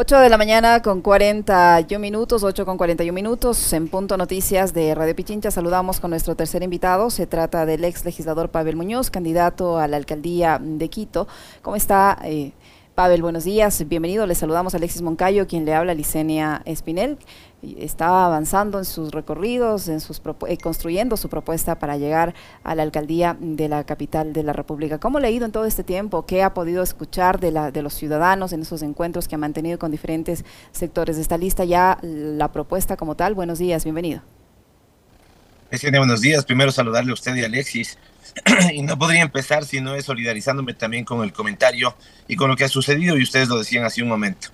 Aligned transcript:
8 0.00 0.20
de 0.20 0.28
la 0.28 0.38
mañana 0.38 0.80
con 0.80 1.00
41 1.00 1.98
minutos, 2.00 2.44
8 2.44 2.64
con 2.64 2.78
41 2.78 3.12
minutos, 3.12 3.72
en 3.72 3.88
Punto 3.88 4.16
Noticias 4.16 4.72
de 4.72 4.94
Radio 4.94 5.16
Pichincha 5.16 5.50
saludamos 5.50 5.98
con 5.98 6.10
nuestro 6.10 6.36
tercer 6.36 6.62
invitado. 6.62 7.10
Se 7.10 7.26
trata 7.26 7.66
del 7.66 7.82
ex 7.82 8.04
legislador 8.04 8.48
Pavel 8.48 8.76
Muñoz, 8.76 9.10
candidato 9.10 9.76
a 9.76 9.88
la 9.88 9.96
alcaldía 9.96 10.60
de 10.62 10.88
Quito. 10.88 11.26
¿Cómo 11.62 11.74
está? 11.74 12.16
Eh, 12.22 12.52
Pavel, 12.98 13.22
buenos 13.22 13.44
días, 13.44 13.86
bienvenido. 13.86 14.26
Le 14.26 14.34
saludamos 14.34 14.74
a 14.74 14.78
Alexis 14.78 15.02
Moncayo, 15.02 15.46
quien 15.46 15.64
le 15.64 15.72
habla 15.72 15.92
a 15.92 15.94
Licenia 15.94 16.62
Espinel. 16.64 17.16
Está 17.62 18.24
avanzando 18.26 18.80
en 18.80 18.84
sus 18.84 19.12
recorridos, 19.12 19.86
en 19.86 20.00
sus 20.00 20.20
eh, 20.48 20.58
construyendo 20.58 21.16
su 21.16 21.28
propuesta 21.28 21.78
para 21.78 21.96
llegar 21.96 22.34
a 22.64 22.74
la 22.74 22.82
alcaldía 22.82 23.36
de 23.38 23.68
la 23.68 23.84
capital 23.84 24.32
de 24.32 24.42
la 24.42 24.52
República. 24.52 24.98
¿Cómo 24.98 25.20
le 25.20 25.28
ha 25.28 25.30
ido 25.30 25.46
en 25.46 25.52
todo 25.52 25.64
este 25.64 25.84
tiempo? 25.84 26.26
¿Qué 26.26 26.42
ha 26.42 26.54
podido 26.54 26.82
escuchar 26.82 27.38
de, 27.38 27.52
la, 27.52 27.70
de 27.70 27.82
los 27.82 27.94
ciudadanos 27.94 28.52
en 28.52 28.62
esos 28.62 28.82
encuentros 28.82 29.28
que 29.28 29.36
ha 29.36 29.38
mantenido 29.38 29.78
con 29.78 29.92
diferentes 29.92 30.44
sectores? 30.72 31.18
¿Está 31.18 31.38
lista 31.38 31.64
ya 31.64 31.98
la 32.02 32.50
propuesta 32.50 32.96
como 32.96 33.14
tal? 33.14 33.34
Buenos 33.34 33.60
días, 33.60 33.84
bienvenido. 33.84 34.22
buenos 35.98 36.20
días. 36.20 36.44
Primero 36.44 36.72
saludarle 36.72 37.12
a 37.12 37.14
usted 37.14 37.36
y 37.36 37.44
a 37.44 37.46
Alexis 37.46 37.96
y 38.72 38.82
no 38.82 38.98
podría 38.98 39.22
empezar 39.22 39.64
si 39.64 39.80
no 39.80 39.94
es 39.94 40.04
solidarizándome 40.04 40.74
también 40.74 41.04
con 41.04 41.22
el 41.22 41.32
comentario 41.32 41.94
y 42.26 42.36
con 42.36 42.48
lo 42.48 42.56
que 42.56 42.64
ha 42.64 42.68
sucedido 42.68 43.16
y 43.16 43.22
ustedes 43.22 43.48
lo 43.48 43.58
decían 43.58 43.84
hace 43.84 44.02
un 44.02 44.08
momento. 44.08 44.48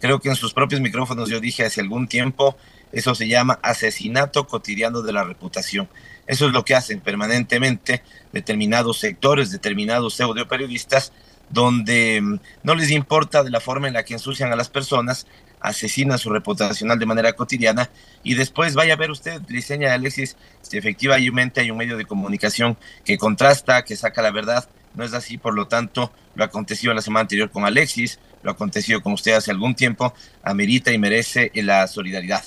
Creo 0.00 0.20
que 0.20 0.28
en 0.28 0.36
sus 0.36 0.52
propios 0.52 0.80
micrófonos 0.80 1.28
yo 1.28 1.40
dije 1.40 1.64
hace 1.64 1.80
algún 1.80 2.06
tiempo, 2.06 2.56
eso 2.92 3.14
se 3.14 3.28
llama 3.28 3.58
asesinato 3.62 4.46
cotidiano 4.46 5.02
de 5.02 5.12
la 5.12 5.24
reputación. 5.24 5.88
Eso 6.26 6.46
es 6.46 6.52
lo 6.52 6.64
que 6.64 6.74
hacen 6.74 7.00
permanentemente 7.00 8.02
determinados 8.32 8.98
sectores, 8.98 9.50
determinados 9.50 10.14
pseudo 10.14 10.46
periodistas, 10.48 11.12
donde 11.48 12.20
mm, 12.20 12.40
no 12.62 12.74
les 12.74 12.90
importa 12.90 13.42
de 13.42 13.50
la 13.50 13.60
forma 13.60 13.88
en 13.88 13.94
la 13.94 14.04
que 14.04 14.14
ensucian 14.14 14.52
a 14.52 14.56
las 14.56 14.68
personas, 14.68 15.26
asesina 15.60 16.18
su 16.18 16.30
reputacional 16.30 16.98
de 16.98 17.06
manera 17.06 17.32
cotidiana 17.32 17.90
y 18.22 18.34
después 18.34 18.74
vaya 18.74 18.94
a 18.94 18.96
ver 18.96 19.10
usted, 19.10 19.40
diseña 19.42 19.94
Alexis, 19.94 20.36
si 20.62 20.76
efectivamente 20.76 21.60
hay 21.60 21.70
un 21.70 21.76
medio 21.76 21.96
de 21.96 22.04
comunicación 22.04 22.76
que 23.04 23.18
contrasta, 23.18 23.84
que 23.84 23.96
saca 23.96 24.22
la 24.22 24.30
verdad, 24.30 24.68
no 24.94 25.04
es 25.04 25.12
así, 25.12 25.38
por 25.38 25.54
lo 25.54 25.68
tanto, 25.68 26.12
lo 26.34 26.44
acontecido 26.44 26.94
la 26.94 27.02
semana 27.02 27.22
anterior 27.22 27.50
con 27.50 27.64
Alexis, 27.64 28.18
lo 28.42 28.50
acontecido 28.50 29.02
con 29.02 29.12
usted 29.12 29.32
hace 29.32 29.50
algún 29.50 29.74
tiempo, 29.74 30.14
amerita 30.42 30.92
y 30.92 30.98
merece 30.98 31.50
la 31.54 31.86
solidaridad. 31.86 32.44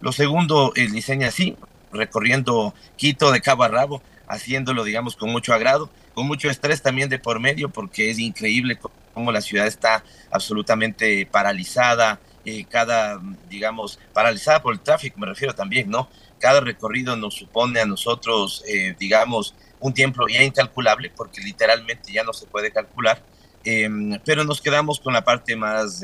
Lo 0.00 0.12
segundo, 0.12 0.72
el 0.76 0.92
diseña 0.92 1.28
así, 1.28 1.56
recorriendo 1.92 2.74
Quito 2.96 3.32
de 3.32 3.40
cabo 3.40 3.64
a 3.64 3.68
rabo, 3.68 4.02
haciéndolo, 4.28 4.84
digamos, 4.84 5.16
con 5.16 5.30
mucho 5.30 5.54
agrado, 5.54 5.90
con 6.14 6.26
mucho 6.26 6.50
estrés 6.50 6.82
también 6.82 7.08
de 7.08 7.18
por 7.18 7.40
medio, 7.40 7.70
porque 7.70 8.10
es 8.10 8.18
increíble 8.18 8.78
cómo 9.14 9.32
la 9.32 9.40
ciudad 9.40 9.66
está 9.66 10.04
absolutamente 10.30 11.26
paralizada, 11.26 12.20
eh, 12.48 12.64
cada, 12.70 13.20
digamos, 13.50 13.98
paralizada 14.12 14.62
por 14.62 14.72
el 14.72 14.80
tráfico, 14.80 15.18
me 15.18 15.26
refiero 15.26 15.52
también, 15.52 15.90
¿no? 15.90 16.08
Cada 16.38 16.60
recorrido 16.60 17.16
nos 17.16 17.34
supone 17.34 17.80
a 17.80 17.86
nosotros, 17.86 18.62
eh, 18.68 18.94
digamos, 18.98 19.54
un 19.80 19.92
tiempo 19.92 20.28
ya 20.28 20.42
incalculable, 20.42 21.10
porque 21.10 21.40
literalmente 21.40 22.12
ya 22.12 22.22
no 22.22 22.32
se 22.32 22.46
puede 22.46 22.70
calcular, 22.70 23.20
em, 23.64 24.18
pero 24.24 24.44
nos 24.44 24.60
quedamos 24.60 25.00
con 25.00 25.12
la 25.12 25.24
parte 25.24 25.56
más, 25.56 26.02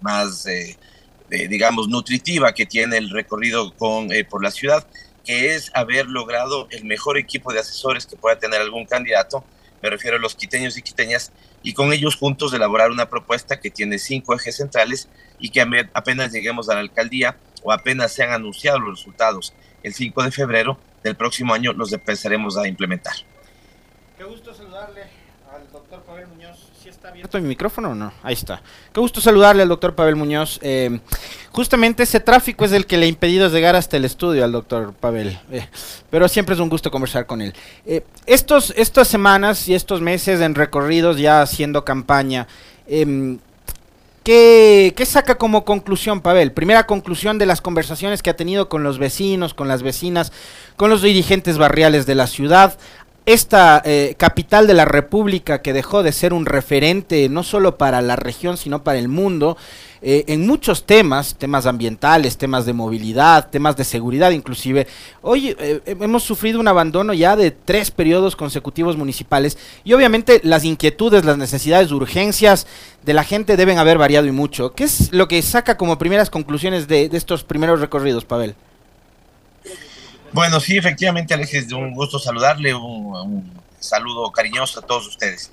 más 0.00 0.46
digamos, 1.28 1.88
nutritiva 1.88 2.52
que 2.52 2.66
tiene 2.66 2.96
el 2.96 3.10
recorrido 3.10 3.74
con, 3.76 4.08
por 4.28 4.42
la 4.42 4.50
ciudad, 4.50 4.86
que 5.24 5.54
es 5.54 5.70
haber 5.74 6.06
logrado 6.06 6.68
el 6.70 6.84
mejor 6.84 7.18
equipo 7.18 7.52
de 7.52 7.60
asesores 7.60 8.06
que 8.06 8.16
pueda 8.16 8.38
tener 8.38 8.60
algún 8.60 8.86
candidato, 8.86 9.44
me 9.82 9.90
refiero 9.90 10.16
a 10.16 10.20
los 10.20 10.34
quiteños 10.34 10.76
y 10.76 10.82
quiteñas, 10.82 11.32
y 11.62 11.72
con 11.72 11.92
ellos 11.92 12.16
juntos 12.16 12.52
elaborar 12.52 12.90
una 12.90 13.08
propuesta 13.08 13.60
que 13.60 13.70
tiene 13.70 13.98
cinco 13.98 14.34
ejes 14.34 14.56
centrales 14.56 15.08
y 15.38 15.50
que 15.50 15.64
apenas 15.94 16.32
lleguemos 16.32 16.68
a 16.68 16.74
la 16.74 16.80
alcaldía 16.80 17.36
o 17.62 17.72
apenas 17.72 18.12
se 18.12 18.22
han 18.22 18.30
anunciado 18.30 18.78
los 18.78 18.98
resultados 18.98 19.52
el 19.82 19.94
5 19.94 20.22
de 20.24 20.30
febrero 20.30 20.78
del 21.02 21.16
próximo 21.16 21.54
año, 21.54 21.72
los 21.72 21.92
empezaremos 21.92 22.56
a 22.58 22.68
implementar. 22.68 23.14
Qué 24.16 24.24
gusto 24.24 24.52
saludarle 24.54 25.04
al 25.50 25.70
doctor 25.72 26.02
Pavel 26.02 26.26
Muñoz. 26.28 26.69
¿Sí 26.82 26.88
está 26.88 27.08
abierto 27.08 27.38
mi 27.38 27.48
micrófono 27.48 27.90
o 27.90 27.94
no? 27.94 28.10
Ahí 28.22 28.32
está. 28.32 28.62
Qué 28.90 29.00
gusto 29.00 29.20
saludarle 29.20 29.60
al 29.60 29.68
doctor 29.68 29.94
Pavel 29.94 30.16
Muñoz. 30.16 30.58
Eh, 30.62 31.00
justamente 31.52 32.04
ese 32.04 32.20
tráfico 32.20 32.64
es 32.64 32.72
el 32.72 32.86
que 32.86 32.96
le 32.96 33.04
ha 33.04 33.08
impedido 33.08 33.50
llegar 33.50 33.76
hasta 33.76 33.98
el 33.98 34.06
estudio 34.06 34.42
al 34.44 34.52
doctor 34.52 34.94
Pavel. 34.94 35.38
Eh, 35.52 35.68
pero 36.08 36.26
siempre 36.26 36.54
es 36.54 36.60
un 36.60 36.70
gusto 36.70 36.90
conversar 36.90 37.26
con 37.26 37.42
él. 37.42 37.52
Eh, 37.84 38.02
estos, 38.24 38.72
estas 38.78 39.08
semanas 39.08 39.68
y 39.68 39.74
estos 39.74 40.00
meses 40.00 40.40
en 40.40 40.54
recorridos 40.54 41.18
ya 41.18 41.42
haciendo 41.42 41.84
campaña, 41.84 42.48
em, 42.86 43.38
¿Qué, 44.22 44.92
¿Qué, 44.96 45.06
saca 45.06 45.36
como 45.36 45.64
conclusión, 45.64 46.20
Pavel? 46.20 46.52
Primera 46.52 46.86
conclusión 46.86 47.38
de 47.38 47.46
las 47.46 47.62
conversaciones 47.62 48.22
que 48.22 48.28
ha 48.28 48.36
tenido 48.36 48.68
con 48.68 48.82
los 48.82 48.98
vecinos, 48.98 49.54
con 49.54 49.66
las 49.66 49.82
vecinas, 49.82 50.30
con 50.76 50.90
los 50.90 51.00
dirigentes 51.00 51.56
barriales 51.56 52.04
de 52.04 52.14
la 52.14 52.26
ciudad 52.26 52.78
esta 53.32 53.80
eh, 53.84 54.14
capital 54.16 54.66
de 54.66 54.74
la 54.74 54.84
República 54.84 55.62
que 55.62 55.72
dejó 55.72 56.02
de 56.02 56.12
ser 56.12 56.32
un 56.32 56.46
referente 56.46 57.28
no 57.28 57.42
solo 57.42 57.78
para 57.78 58.00
la 58.00 58.16
región, 58.16 58.56
sino 58.56 58.82
para 58.82 58.98
el 58.98 59.08
mundo, 59.08 59.56
eh, 60.02 60.24
en 60.28 60.46
muchos 60.46 60.84
temas, 60.84 61.36
temas 61.36 61.66
ambientales, 61.66 62.38
temas 62.38 62.66
de 62.66 62.72
movilidad, 62.72 63.50
temas 63.50 63.76
de 63.76 63.84
seguridad 63.84 64.30
inclusive. 64.30 64.86
Hoy 65.22 65.54
eh, 65.58 65.80
hemos 65.86 66.22
sufrido 66.22 66.58
un 66.58 66.68
abandono 66.68 67.12
ya 67.12 67.36
de 67.36 67.50
tres 67.50 67.90
periodos 67.90 68.34
consecutivos 68.34 68.96
municipales 68.96 69.58
y 69.84 69.92
obviamente 69.92 70.40
las 70.42 70.64
inquietudes, 70.64 71.24
las 71.24 71.38
necesidades, 71.38 71.92
urgencias 71.92 72.66
de 73.04 73.14
la 73.14 73.24
gente 73.24 73.56
deben 73.56 73.78
haber 73.78 73.98
variado 73.98 74.26
y 74.26 74.32
mucho. 74.32 74.72
¿Qué 74.72 74.84
es 74.84 75.12
lo 75.12 75.28
que 75.28 75.40
saca 75.42 75.76
como 75.76 75.98
primeras 75.98 76.30
conclusiones 76.30 76.88
de, 76.88 77.08
de 77.08 77.16
estos 77.16 77.44
primeros 77.44 77.80
recorridos, 77.80 78.24
Pavel? 78.24 78.54
Bueno, 80.32 80.60
sí, 80.60 80.76
efectivamente, 80.76 81.34
Alexis, 81.34 81.72
un 81.72 81.92
gusto 81.92 82.20
saludarle, 82.20 82.72
un, 82.72 83.50
saludo 83.80 84.30
cariñoso 84.30 84.78
a 84.78 84.86
todos 84.86 85.08
ustedes. 85.08 85.50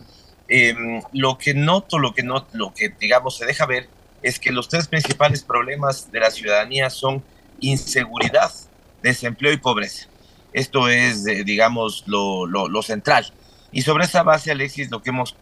Em, 0.47 1.01
lo 1.13 1.37
que 1.37 1.55
noto, 1.55 1.97
lo 1.97 2.13
que 2.13 2.21
no, 2.21 2.45
lo 2.53 2.73
que 2.73 2.89
digamos 2.99 3.37
se 3.37 3.45
deja 3.45 3.65
ver 3.65 3.89
es 4.21 4.39
que 4.39 4.51
los 4.51 4.69
tres 4.69 4.87
principales 4.87 5.43
problemas 5.43 6.11
de 6.11 6.19
la 6.19 6.29
ciudadanía 6.29 6.91
son 6.91 7.23
inseguridad, 7.59 8.51
desempleo 9.01 9.51
y 9.51 9.57
pobreza. 9.57 10.07
Esto 10.53 10.89
es, 10.89 11.23
digamos, 11.23 12.03
lo, 12.05 12.45
lo, 12.45 12.67
lo, 12.67 12.81
central. 12.83 13.33
Y 13.71 13.81
sobre 13.81 14.05
esa 14.05 14.21
base, 14.21 14.51
Alexis, 14.51 14.91
lo 14.91 15.01
que 15.01 15.09
hemos 15.09 15.33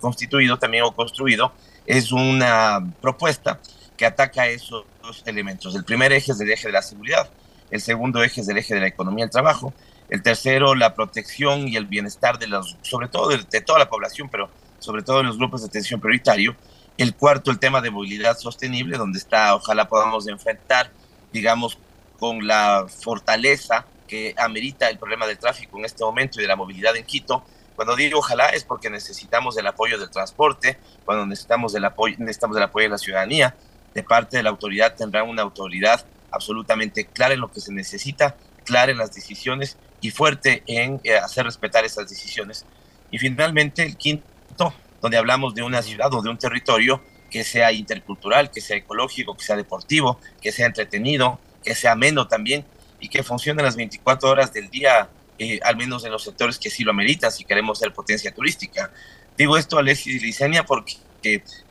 constituido 0.00 0.58
también 0.58 0.82
o 0.82 0.92
construido 0.92 1.52
es 1.86 2.10
una 2.10 2.80
propuesta 3.00 3.60
que 3.96 4.04
ataca 4.04 4.48
esos 4.48 4.84
elementos. 5.26 5.76
El 5.76 5.84
primer 5.84 6.12
eje 6.12 6.32
es 6.32 6.40
el 6.40 6.50
eje 6.50 6.66
de 6.66 6.72
la 6.72 6.82
seguridad 6.82 7.30
el 7.70 7.80
segundo 7.80 8.22
eje 8.22 8.40
es 8.40 8.48
el 8.48 8.58
eje 8.58 8.74
de 8.74 8.80
la 8.80 8.86
economía 8.88 9.24
y 9.24 9.26
el 9.26 9.30
trabajo, 9.30 9.72
el 10.08 10.22
tercero 10.22 10.74
la 10.74 10.94
protección 10.94 11.68
y 11.68 11.76
el 11.76 11.86
bienestar 11.86 12.38
de 12.38 12.48
los, 12.48 12.76
sobre 12.82 13.08
todo 13.08 13.28
de, 13.28 13.60
toda 13.60 13.78
la 13.78 13.88
población, 13.88 14.28
pero 14.28 14.50
sobre 14.78 15.02
todo 15.02 15.20
en 15.20 15.26
los 15.26 15.38
grupos 15.38 15.62
de 15.62 15.68
atención 15.68 16.00
prioritario, 16.00 16.56
el 16.98 17.14
cuarto 17.14 17.50
el 17.50 17.58
tema 17.58 17.80
de 17.80 17.90
movilidad 17.90 18.36
sostenible, 18.36 18.98
donde 18.98 19.18
está, 19.18 19.54
ojalá 19.54 19.88
podamos 19.88 20.26
enfrentar, 20.28 20.90
digamos, 21.32 21.78
con 22.18 22.46
la 22.46 22.86
fortaleza 22.88 23.86
que 24.06 24.34
amerita 24.36 24.88
el 24.90 24.98
problema 24.98 25.26
del 25.26 25.38
tráfico 25.38 25.78
en 25.78 25.84
este 25.84 26.04
momento 26.04 26.38
y 26.38 26.42
de 26.42 26.48
la 26.48 26.56
movilidad 26.56 26.96
en 26.96 27.04
Quito. 27.04 27.44
Cuando 27.76 27.96
digo 27.96 28.18
ojalá 28.18 28.48
es 28.48 28.64
porque 28.64 28.90
necesitamos 28.90 29.56
el 29.56 29.66
apoyo 29.66 29.98
del 29.98 30.10
transporte, 30.10 30.78
cuando 31.04 31.24
necesitamos 31.24 31.74
el 31.74 31.84
apoyo, 31.84 32.16
necesitamos 32.18 32.56
el 32.56 32.64
apoyo 32.64 32.86
de 32.86 32.90
la 32.90 32.98
ciudadanía, 32.98 33.54
de 33.94 34.02
parte 34.02 34.36
de 34.36 34.42
la 34.42 34.50
autoridad 34.50 34.94
tendrá 34.94 35.22
una 35.22 35.42
autoridad 35.42 36.04
absolutamente 36.32 37.06
clara 37.06 37.34
en 37.34 37.40
lo 37.40 37.50
que 37.50 37.60
se 37.60 37.72
necesita, 37.72 38.36
clara 38.64 38.92
en 38.92 38.98
las 38.98 39.14
decisiones 39.14 39.76
y 40.00 40.10
fuerte 40.10 40.62
en 40.66 41.00
eh, 41.04 41.16
hacer 41.16 41.44
respetar 41.44 41.84
esas 41.84 42.08
decisiones. 42.08 42.66
Y 43.10 43.18
finalmente 43.18 43.82
el 43.82 43.96
quinto, 43.96 44.74
donde 45.00 45.16
hablamos 45.16 45.54
de 45.54 45.62
una 45.62 45.82
ciudad 45.82 46.12
o 46.14 46.22
de 46.22 46.30
un 46.30 46.38
territorio 46.38 47.02
que 47.30 47.44
sea 47.44 47.72
intercultural, 47.72 48.50
que 48.50 48.60
sea 48.60 48.76
ecológico, 48.76 49.36
que 49.36 49.44
sea 49.44 49.56
deportivo, 49.56 50.18
que 50.40 50.52
sea 50.52 50.66
entretenido, 50.66 51.38
que 51.62 51.74
sea 51.74 51.92
ameno 51.92 52.28
también 52.28 52.64
y 52.98 53.08
que 53.08 53.22
funcione 53.22 53.62
las 53.62 53.76
24 53.76 54.28
horas 54.28 54.52
del 54.52 54.68
día, 54.68 55.08
eh, 55.38 55.60
al 55.62 55.76
menos 55.76 56.04
en 56.04 56.12
los 56.12 56.22
sectores 56.22 56.58
que 56.58 56.70
sí 56.70 56.84
lo 56.84 56.90
ameritan 56.90 57.32
si 57.32 57.44
queremos 57.44 57.78
ser 57.78 57.92
potencia 57.92 58.32
turística. 58.34 58.90
Digo 59.38 59.56
esto, 59.56 59.78
Alexis 59.78 60.16
y 60.16 60.26
Licenia, 60.26 60.64
porque 60.64 60.96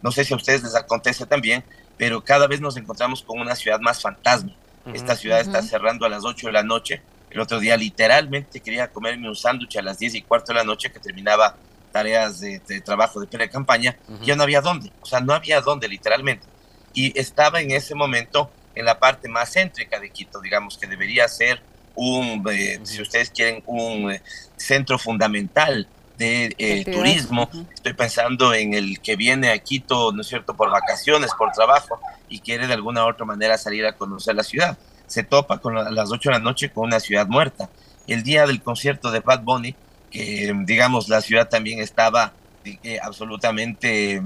no 0.01 0.11
sé 0.11 0.23
si 0.23 0.33
a 0.33 0.37
ustedes 0.37 0.63
les 0.63 0.75
acontece 0.75 1.25
también, 1.25 1.63
pero 1.99 2.23
cada 2.23 2.47
vez 2.47 2.61
nos 2.61 2.77
encontramos 2.77 3.21
con 3.21 3.39
una 3.41 3.57
ciudad 3.57 3.79
más 3.81 4.01
fantasma. 4.01 4.53
Esta 4.93 5.17
ciudad 5.17 5.41
está 5.41 5.61
cerrando 5.61 6.05
a 6.05 6.09
las 6.09 6.23
8 6.23 6.47
de 6.47 6.53
la 6.53 6.63
noche. 6.63 7.01
El 7.29 7.41
otro 7.41 7.59
día 7.59 7.75
literalmente 7.75 8.61
quería 8.61 8.87
comerme 8.87 9.27
un 9.27 9.35
sándwich 9.35 9.75
a 9.75 9.81
las 9.81 9.99
10 9.99 10.15
y 10.15 10.21
cuarto 10.21 10.53
de 10.53 10.59
la 10.59 10.63
noche 10.63 10.91
que 10.93 10.99
terminaba 10.99 11.57
tareas 11.91 12.39
de, 12.39 12.61
trabajo 12.85 13.19
de 13.19 13.27
pre-campaña. 13.27 13.97
Ya 14.23 14.37
no 14.37 14.43
había 14.43 14.61
dónde, 14.61 14.93
o 15.01 15.05
sea, 15.05 15.19
no 15.19 15.33
había 15.33 15.59
dónde 15.59 15.89
literalmente. 15.89 16.47
Y 16.93 17.19
estaba 17.19 17.59
en 17.59 17.71
ese 17.71 17.93
momento 17.95 18.49
en 18.75 18.85
la 18.85 18.97
parte 18.97 19.27
más 19.27 19.51
céntrica 19.51 19.99
de 19.99 20.09
Quito, 20.09 20.39
digamos 20.39 20.77
que 20.77 20.87
debería 20.87 21.27
ser 21.27 21.61
un, 21.95 22.47
eh, 22.49 22.79
si 22.83 23.01
ustedes 23.01 23.29
quieren, 23.29 23.61
un 23.65 24.09
eh, 24.09 24.21
centro 24.55 24.97
fundamental 24.97 25.85
de 26.19 26.53
eh, 26.57 26.83
turismo, 26.83 27.49
estoy 27.73 27.93
pensando 27.93 28.53
en 28.53 28.73
el 28.73 28.99
que 28.99 29.15
viene 29.15 29.51
a 29.51 29.57
Quito, 29.57 30.11
¿no 30.11 30.21
es 30.21 30.27
cierto?, 30.27 30.53
por 30.53 30.69
vacaciones, 30.69 31.31
por 31.35 31.53
trabajo 31.53 31.97
y 32.27 32.39
quiere 32.39 32.67
de 32.67 32.73
alguna 32.73 33.05
u 33.05 33.09
otra 33.09 33.25
manera 33.25 33.57
salir 33.57 33.85
a 33.85 33.93
conocer 33.93 34.35
la 34.35 34.43
ciudad. 34.43 34.77
Se 35.07 35.23
topa 35.23 35.59
con 35.59 35.77
a 35.77 35.89
las 35.89 36.11
8 36.11 36.29
de 36.29 36.33
la 36.33 36.43
noche 36.43 36.71
con 36.71 36.87
una 36.87 36.99
ciudad 36.99 37.25
muerta. 37.25 37.69
El 38.05 38.23
día 38.23 38.45
del 38.45 38.61
concierto 38.61 39.11
de 39.11 39.21
Bad 39.21 39.43
Bunny, 39.43 39.75
que 40.11 40.53
digamos 40.65 41.07
la 41.07 41.21
ciudad 41.21 41.47
también 41.47 41.79
estaba 41.79 42.33
eh, 42.65 42.99
absolutamente, 43.01 44.21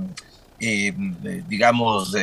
eh, 0.60 0.94
digamos, 1.48 2.16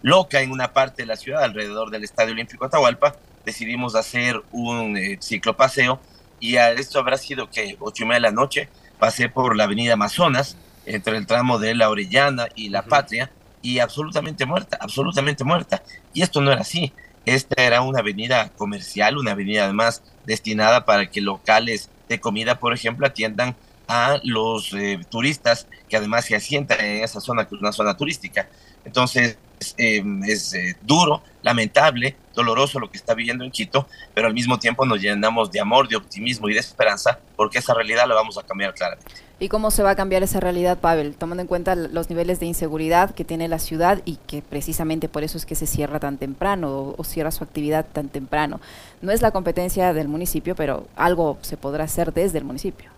loca 0.00 0.40
en 0.40 0.52
una 0.52 0.72
parte 0.72 1.02
de 1.02 1.06
la 1.06 1.16
ciudad, 1.16 1.44
alrededor 1.44 1.90
del 1.90 2.04
Estadio 2.04 2.32
Olímpico 2.32 2.64
Atahualpa, 2.64 3.14
decidimos 3.44 3.94
hacer 3.94 4.40
un 4.52 4.98
ciclopaseo 5.20 6.00
y 6.40 6.56
a 6.56 6.70
esto 6.72 6.98
habrá 6.98 7.18
sido 7.18 7.50
que 7.50 7.76
ocho 7.78 8.04
y 8.04 8.06
media 8.06 8.20
de 8.20 8.20
la 8.22 8.30
noche 8.30 8.70
pasé 9.02 9.28
por 9.28 9.56
la 9.56 9.64
avenida 9.64 9.94
Amazonas, 9.94 10.56
entre 10.86 11.16
el 11.16 11.26
tramo 11.26 11.58
de 11.58 11.74
La 11.74 11.90
Orellana 11.90 12.46
y 12.54 12.68
La 12.68 12.82
Patria, 12.82 13.32
y 13.60 13.80
absolutamente 13.80 14.46
muerta, 14.46 14.78
absolutamente 14.80 15.42
muerta. 15.42 15.82
Y 16.14 16.22
esto 16.22 16.40
no 16.40 16.52
era 16.52 16.60
así. 16.60 16.92
Esta 17.26 17.60
era 17.64 17.80
una 17.80 17.98
avenida 17.98 18.50
comercial, 18.50 19.18
una 19.18 19.32
avenida 19.32 19.64
además 19.64 20.04
destinada 20.24 20.84
para 20.84 21.10
que 21.10 21.20
locales 21.20 21.90
de 22.08 22.20
comida, 22.20 22.60
por 22.60 22.72
ejemplo, 22.74 23.04
atiendan 23.04 23.56
a 23.88 24.20
los 24.22 24.72
eh, 24.72 25.00
turistas 25.10 25.66
que 25.88 25.96
además 25.96 26.26
se 26.26 26.36
asientan 26.36 26.78
en 26.78 27.02
esa 27.02 27.20
zona, 27.20 27.48
que 27.48 27.56
es 27.56 27.60
una 27.60 27.72
zona 27.72 27.96
turística. 27.96 28.48
Entonces, 28.84 29.36
es 29.78 30.54
eh, 30.54 30.76
duro, 30.82 31.22
lamentable, 31.42 32.16
doloroso 32.34 32.78
lo 32.78 32.90
que 32.90 32.96
está 32.96 33.14
viviendo 33.14 33.44
en 33.44 33.50
Quito, 33.50 33.86
pero 34.14 34.26
al 34.26 34.34
mismo 34.34 34.58
tiempo 34.58 34.84
nos 34.84 35.00
llenamos 35.00 35.50
de 35.50 35.60
amor, 35.60 35.88
de 35.88 35.96
optimismo 35.96 36.48
y 36.48 36.54
de 36.54 36.60
esperanza, 36.60 37.18
porque 37.36 37.58
esa 37.58 37.74
realidad 37.74 38.06
la 38.08 38.14
vamos 38.14 38.38
a 38.38 38.42
cambiar 38.42 38.74
claramente. 38.74 39.12
¿Y 39.42 39.48
cómo 39.48 39.72
se 39.72 39.82
va 39.82 39.90
a 39.90 39.96
cambiar 39.96 40.22
esa 40.22 40.38
realidad, 40.38 40.78
Pavel? 40.78 41.16
Tomando 41.16 41.42
en 41.42 41.48
cuenta 41.48 41.74
los 41.74 42.08
niveles 42.08 42.38
de 42.38 42.46
inseguridad 42.46 43.12
que 43.12 43.24
tiene 43.24 43.48
la 43.48 43.58
ciudad 43.58 44.00
y 44.04 44.16
que 44.28 44.40
precisamente 44.40 45.08
por 45.08 45.24
eso 45.24 45.36
es 45.36 45.46
que 45.46 45.56
se 45.56 45.66
cierra 45.66 45.98
tan 45.98 46.16
temprano 46.16 46.94
o, 46.96 47.02
cierra 47.02 47.32
su 47.32 47.42
actividad 47.42 47.84
tan 47.92 48.08
temprano. 48.08 48.60
No 49.00 49.10
es 49.10 49.20
la 49.20 49.32
competencia 49.32 49.92
del 49.94 50.06
municipio, 50.06 50.54
pero 50.54 50.86
algo 50.94 51.38
se 51.42 51.56
podrá 51.56 51.84
hacer 51.84 52.12
desde 52.12 52.38
el 52.38 52.44
municipio. 52.44 52.90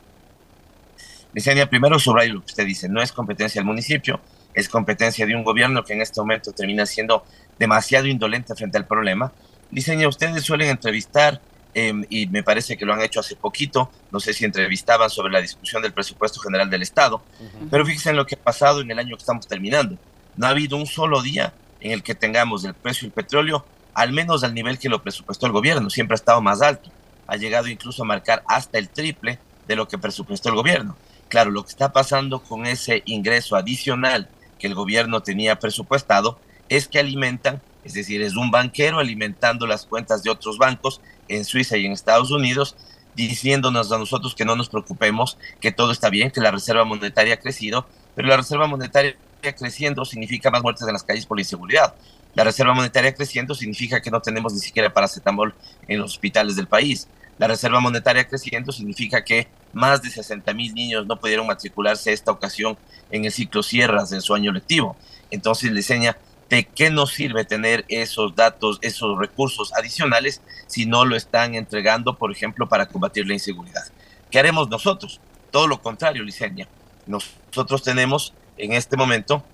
Licenia, 1.33 1.69
primero 1.69 1.99
subrayo 1.99 2.35
lo 2.35 2.41
que 2.41 2.47
usted 2.47 2.67
dice, 2.67 2.91
no 2.91 3.01
es 3.01 3.11
competencia 3.11 3.61
del 3.61 3.67
municipio, 3.67 4.21
es 4.55 4.69
competencia 4.69 5.27
de 5.27 5.35
un 5.35 5.45
gobierno 5.45 5.85
que 5.85 5.93
en 5.93 6.03
este 6.03 6.21
momento 6.21 6.53
termina 6.53 6.87
siendo 6.87 7.25
demasiado 7.59 8.07
indolente 8.07 8.55
frente 8.55 8.79
al 8.79 8.87
problema. 8.87 9.33
Diseña, 9.71 10.09
ustedes 10.09 10.45
suelen 10.45 10.71
entrevistar, 10.71 11.41
em, 11.75 12.05
y 12.09 12.27
me 12.29 12.43
parece 12.43 12.77
que 12.77 12.85
lo 12.85 12.95
han 12.95 13.03
hecho 13.03 13.21
hace 13.21 13.37
poquito, 13.37 13.91
no 14.13 14.21
sé 14.21 14.33
si 14.33 14.45
entrevistaban 14.45 15.11
sobre 15.11 15.33
la 15.33 15.41
discusión 15.41 15.83
del 15.83 15.93
presupuesto 15.93 16.41
general 16.41 16.71
del 16.71 16.83
Estado, 16.83 17.23
pero 17.71 17.85
fíjense 17.85 18.11
en 18.11 18.17
lo 18.17 18.27
que 18.27 18.37
ha 18.37 18.43
pasado 18.43 18.81
en 18.81 18.91
el 18.91 18.99
año 18.99 19.17
que 19.17 19.23
estamos 19.23 19.47
terminando. 19.47 19.99
No 20.37 20.47
ha 20.47 20.51
habido 20.51 20.77
un 20.77 20.87
solo 20.87 21.21
día 21.21 21.53
en 21.81 21.93
el 21.93 22.03
que 22.03 22.15
tengamos 22.15 22.65
el 22.65 22.75
precio 22.75 23.07
del 23.07 23.13
petróleo 23.13 23.65
al 23.95 24.13
menos 24.13 24.45
al 24.45 24.55
nivel 24.55 24.79
que 24.79 24.89
lo 24.89 25.03
presupuestó 25.03 25.47
el 25.47 25.53
gobierno, 25.53 25.89
siempre 25.89 26.15
ha 26.15 26.17
estado 26.17 26.43
más 26.43 26.61
alto, 26.61 26.91
ha 27.27 27.37
llegado 27.37 27.69
incluso 27.69 28.03
a 28.03 28.07
marcar 28.07 28.43
hasta 28.49 28.79
el 28.79 28.89
triple 28.89 29.39
de 29.67 29.77
lo 29.77 29.89
que 29.89 29.99
presupuestó 29.99 30.49
el 30.51 30.57
gobierno. 30.57 30.97
Claro, 31.29 31.51
lo 31.51 31.63
que 31.63 31.71
está 31.71 31.93
pasando 31.93 32.43
con 32.43 32.67
ese 32.67 33.03
ingreso 33.07 33.57
adicional 33.57 34.29
que 34.59 34.67
el 34.67 34.75
gobierno 34.75 35.23
tenía 35.23 35.59
presupuestado 35.59 36.39
es 36.69 36.89
que 36.89 36.99
alimentan, 36.99 37.61
es 37.85 37.95
decir, 37.95 38.23
es 38.23 38.37
un 38.37 38.51
banquero 38.51 38.99
alimentando 38.99 39.67
las 39.67 39.87
cuentas 39.87 40.23
de 40.23 40.31
otros 40.31 40.59
bancos 40.59 41.01
en 41.29 41.45
Suiza 41.45 41.77
y 41.77 41.87
en 41.87 41.93
Estados 41.93 42.31
Unidos, 42.31 42.77
diciéndonos 43.15 43.93
a 43.93 43.99
nosotros 43.99 44.35
que 44.35 44.45
no 44.45 44.57
nos 44.57 44.69
preocupemos, 44.69 45.39
que 45.61 45.73
todo 45.73 45.93
está 45.93 46.11
bien, 46.11 46.31
que 46.31 46.41
la 46.41 46.51
Reserva 46.51 46.85
Monetaria 46.85 47.35
ha 47.35 47.41
crecido, 47.41 47.87
pero 48.15 48.29
la 48.29 48.37
Reserva 48.37 48.67
Monetaria 48.67 49.17
creciendo 49.57 50.05
significa 50.05 50.51
más 50.51 50.63
muertes 50.63 50.87
en 50.87 50.93
las 50.93 51.03
calles 51.03 51.27
por 51.27 51.37
la 51.37 51.43
inseguridad. 51.43 51.95
La 52.35 52.45
Reserva 52.45 52.75
Monetaria 52.75 53.15
creciendo 53.15 53.55
significa 53.55 54.01
que 54.01 54.11
no 54.11 54.21
tenemos 54.21 54.53
ni 54.53 54.61
siquiera 54.61 54.93
paracetamol 54.93 55.55
en 55.87 56.01
los 56.01 56.13
hospitales 56.13 56.57
del 56.57 56.67
país. 56.67 57.07
La 57.39 57.49
Reserva 57.49 57.81
Monetaria 57.81 58.29
creciendo 58.29 58.73
significa 58.73 59.25
que 59.25 59.49
más 59.73 60.03
de 60.03 60.11
60 60.11 60.53
mil 60.55 60.73
niños 60.75 61.07
no 61.07 61.19
pudieron 61.19 61.47
matricularse 61.47 62.13
esta 62.13 62.31
ocasión 62.31 62.79
en 63.11 63.25
el 63.25 63.33
ciclo 63.33 63.63
Sierras 63.63 64.13
en 64.13 64.21
su 64.21 64.35
año 64.35 64.53
lectivo. 64.53 64.97
Entonces 65.31 65.73
le 65.73 65.79
enseña 65.79 66.17
de 66.49 66.65
qué 66.65 66.91
nos 66.91 67.13
sirve 67.13 67.45
tener 67.45 67.85
esos 67.89 68.37
datos, 68.37 68.79
esos 68.83 69.19
recursos 69.19 69.73
adicionales 69.75 70.43
si 70.67 70.87
no 70.87 71.05
lo 71.05 71.17
están 71.17 71.55
entregando, 71.55 72.17
por 72.17 72.31
ejemplo, 72.31 72.69
para 72.69 72.87
combatir 72.87 73.27
la 73.27 73.35
inseguridad. 73.35 73.83
¿Qué 74.31 74.39
haremos 74.39 74.69
nosotros? 74.69 75.21
Todo 75.51 75.67
lo 75.67 75.81
contrario, 75.81 76.23
Liceña. 76.23 76.69
Nosotros 77.07 77.83
tenemos 77.83 78.33
en 78.57 78.73
este 78.73 78.97
momento, 78.97 79.45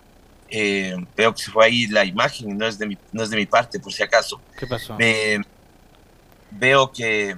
eh, 0.50 0.94
veo 1.16 1.34
que 1.34 1.42
se 1.42 1.50
fue 1.50 1.64
ahí 1.64 1.86
la 1.86 2.04
imagen, 2.04 2.56
no 2.58 2.66
es 2.66 2.78
de 2.78 2.86
mi, 2.86 2.98
no 3.12 3.22
es 3.22 3.30
de 3.30 3.36
mi 3.36 3.46
parte, 3.46 3.80
por 3.80 3.92
si 3.92 4.02
acaso. 4.02 4.40
¿Qué 4.58 4.66
pasó? 4.66 4.96
veo 6.52 6.90
que 6.90 7.36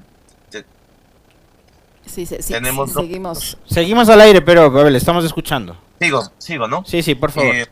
Sí, 2.07 2.27
sí, 2.27 2.37
Tenemos 2.37 2.93
seguimos. 2.93 3.57
Seguimos 3.67 4.09
al 4.09 4.21
aire, 4.21 4.43
pero 4.43 4.89
le 4.89 4.99
estamos 4.99 5.25
escuchando. 5.25 5.77
Sigo, 6.01 6.23
sigo, 6.39 6.69
¿no? 6.69 6.85
Sí, 6.85 7.03
sí, 7.03 7.15
por 7.15 7.31
favor. 7.31 7.55
Eh, 7.55 7.67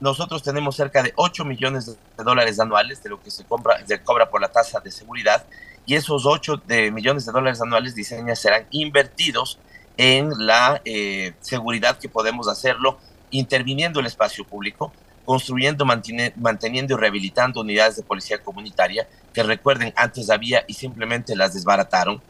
nosotros 0.00 0.42
tenemos 0.42 0.76
cerca 0.76 1.02
de 1.02 1.12
8 1.16 1.44
millones 1.44 1.86
de 1.86 2.24
dólares 2.24 2.58
anuales 2.58 3.02
de 3.02 3.10
lo 3.10 3.20
que 3.20 3.30
se, 3.30 3.44
compra, 3.44 3.86
se 3.86 4.02
cobra 4.02 4.28
por 4.28 4.40
la 4.40 4.48
tasa 4.48 4.80
de 4.80 4.90
seguridad 4.90 5.44
y 5.86 5.94
esos 5.94 6.26
8 6.26 6.62
de 6.66 6.90
millones 6.90 7.24
de 7.24 7.32
dólares 7.32 7.60
anuales 7.62 7.94
diseña 7.94 8.34
serán 8.34 8.66
invertidos 8.70 9.58
en 9.96 10.30
la 10.44 10.80
eh, 10.84 11.34
seguridad 11.40 11.98
que 11.98 12.08
podemos 12.08 12.48
hacerlo 12.48 12.98
interviniendo 13.30 14.00
el 14.00 14.06
espacio 14.06 14.44
público, 14.44 14.92
construyendo, 15.24 15.84
manteniendo 15.84 16.94
y 16.94 16.96
rehabilitando 16.96 17.60
unidades 17.60 17.96
de 17.96 18.02
policía 18.02 18.42
comunitaria 18.42 19.06
que 19.32 19.42
recuerden 19.42 19.92
antes 19.96 20.30
había 20.30 20.64
y 20.66 20.74
simplemente 20.74 21.36
las 21.36 21.54
desbarataron 21.54 22.20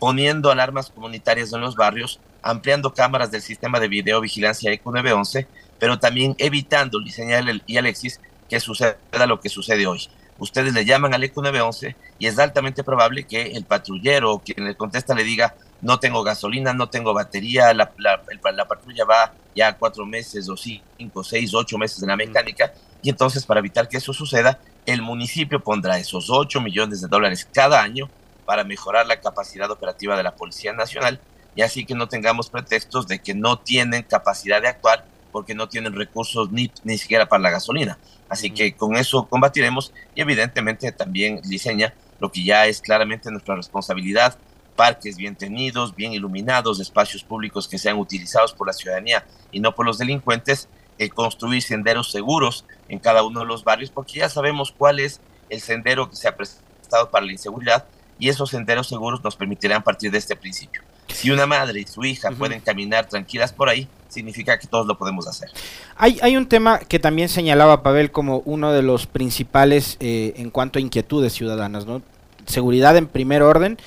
poniendo 0.00 0.50
alarmas 0.50 0.90
comunitarias 0.90 1.52
en 1.52 1.60
los 1.60 1.76
barrios, 1.76 2.18
ampliando 2.42 2.94
cámaras 2.94 3.30
del 3.30 3.42
sistema 3.42 3.78
de 3.78 3.86
videovigilancia 3.86 4.72
ECO 4.72 4.90
911, 4.90 5.46
pero 5.78 6.00
también 6.00 6.34
evitando, 6.38 6.98
Liceñal 6.98 7.62
y 7.66 7.76
Alexis, 7.76 8.18
que 8.48 8.58
suceda 8.58 8.96
lo 9.28 9.40
que 9.40 9.50
sucede 9.50 9.86
hoy. 9.86 10.08
Ustedes 10.38 10.72
le 10.72 10.86
llaman 10.86 11.12
al 11.12 11.22
ECO 11.22 11.42
911 11.42 11.96
y 12.18 12.26
es 12.26 12.38
altamente 12.38 12.82
probable 12.82 13.24
que 13.24 13.42
el 13.52 13.64
patrullero 13.66 14.32
o 14.32 14.38
quien 14.40 14.64
le 14.64 14.74
contesta 14.74 15.14
le 15.14 15.22
diga, 15.22 15.54
no 15.82 16.00
tengo 16.00 16.22
gasolina, 16.22 16.72
no 16.72 16.88
tengo 16.88 17.12
batería, 17.12 17.74
la, 17.74 17.92
la, 17.98 18.66
patrulla 18.66 19.04
va 19.04 19.34
ya 19.54 19.76
cuatro 19.76 20.06
meses 20.06 20.48
o 20.48 20.56
cinco, 20.56 21.22
seis, 21.22 21.52
ocho 21.52 21.76
meses 21.76 22.02
en 22.02 22.08
la 22.08 22.16
mecánica. 22.16 22.72
Y 23.02 23.10
entonces, 23.10 23.44
para 23.44 23.60
evitar 23.60 23.88
que 23.88 23.98
eso 23.98 24.14
suceda, 24.14 24.58
el 24.86 25.02
municipio 25.02 25.60
pondrá 25.60 25.98
esos 25.98 26.30
ocho 26.30 26.60
millones 26.60 27.02
de 27.02 27.08
dólares 27.08 27.46
cada 27.52 27.82
año 27.82 28.08
para 28.40 28.64
mejorar 28.64 29.06
la 29.06 29.20
capacidad 29.20 29.70
operativa 29.70 30.16
de 30.16 30.22
la 30.22 30.34
Policía 30.34 30.72
Nacional 30.72 31.20
y 31.54 31.62
así 31.62 31.84
que 31.84 31.94
no 31.94 32.08
tengamos 32.08 32.50
pretextos 32.50 33.06
de 33.06 33.20
que 33.20 33.34
no 33.34 33.58
tienen 33.58 34.02
capacidad 34.02 34.62
de 34.62 34.68
actuar 34.68 35.04
porque 35.32 35.54
no 35.54 35.68
tienen 35.68 35.94
recursos 35.94 36.50
ni, 36.50 36.70
ni 36.84 36.98
siquiera 36.98 37.28
para 37.28 37.42
la 37.42 37.50
gasolina. 37.50 37.98
Así 38.28 38.50
que 38.50 38.74
con 38.74 38.96
eso 38.96 39.28
combatiremos 39.28 39.92
y 40.14 40.20
evidentemente 40.20 40.90
también 40.92 41.40
diseña 41.42 41.94
lo 42.18 42.30
que 42.30 42.44
ya 42.44 42.66
es 42.66 42.80
claramente 42.80 43.30
nuestra 43.30 43.56
responsabilidad, 43.56 44.38
parques 44.76 45.16
bien 45.16 45.36
tenidos, 45.36 45.94
bien 45.94 46.12
iluminados, 46.12 46.80
espacios 46.80 47.24
públicos 47.24 47.68
que 47.68 47.78
sean 47.78 47.98
utilizados 47.98 48.52
por 48.52 48.66
la 48.66 48.72
ciudadanía 48.72 49.26
y 49.50 49.60
no 49.60 49.74
por 49.74 49.86
los 49.86 49.98
delincuentes, 49.98 50.68
el 50.98 51.12
construir 51.12 51.62
senderos 51.62 52.10
seguros 52.10 52.66
en 52.88 52.98
cada 52.98 53.22
uno 53.22 53.40
de 53.40 53.46
los 53.46 53.64
barrios, 53.64 53.90
porque 53.90 54.18
ya 54.18 54.28
sabemos 54.28 54.72
cuál 54.76 55.00
es 55.00 55.20
el 55.48 55.60
sendero 55.60 56.10
que 56.10 56.16
se 56.16 56.28
ha 56.28 56.36
prestado 56.36 57.10
para 57.10 57.24
la 57.24 57.32
inseguridad 57.32 57.86
y 58.20 58.28
esos 58.28 58.50
senderos 58.50 58.86
seguros 58.86 59.24
nos 59.24 59.34
permitirán 59.34 59.82
partir 59.82 60.12
de 60.12 60.18
este 60.18 60.36
principio. 60.36 60.82
Si 61.08 61.30
una 61.30 61.46
madre 61.46 61.80
y 61.80 61.86
su 61.86 62.04
hija 62.04 62.30
pueden 62.30 62.60
caminar 62.60 63.08
tranquilas 63.08 63.52
por 63.52 63.68
ahí, 63.68 63.88
significa 64.08 64.58
que 64.58 64.66
todos 64.66 64.86
lo 64.86 64.96
podemos 64.96 65.26
hacer. 65.26 65.48
Hay, 65.96 66.18
hay 66.22 66.36
un 66.36 66.46
tema 66.46 66.78
que 66.78 66.98
también 66.98 67.28
señalaba 67.28 67.82
Pavel 67.82 68.10
como 68.10 68.42
uno 68.44 68.72
de 68.72 68.82
los 68.82 69.06
principales 69.06 69.96
eh, 70.00 70.34
en 70.36 70.50
cuanto 70.50 70.78
a 70.78 70.82
inquietudes 70.82 71.32
ciudadanas, 71.32 71.86
¿no? 71.86 72.02
Seguridad 72.46 72.96
en 72.96 73.06
primer 73.06 73.42
orden. 73.42 73.78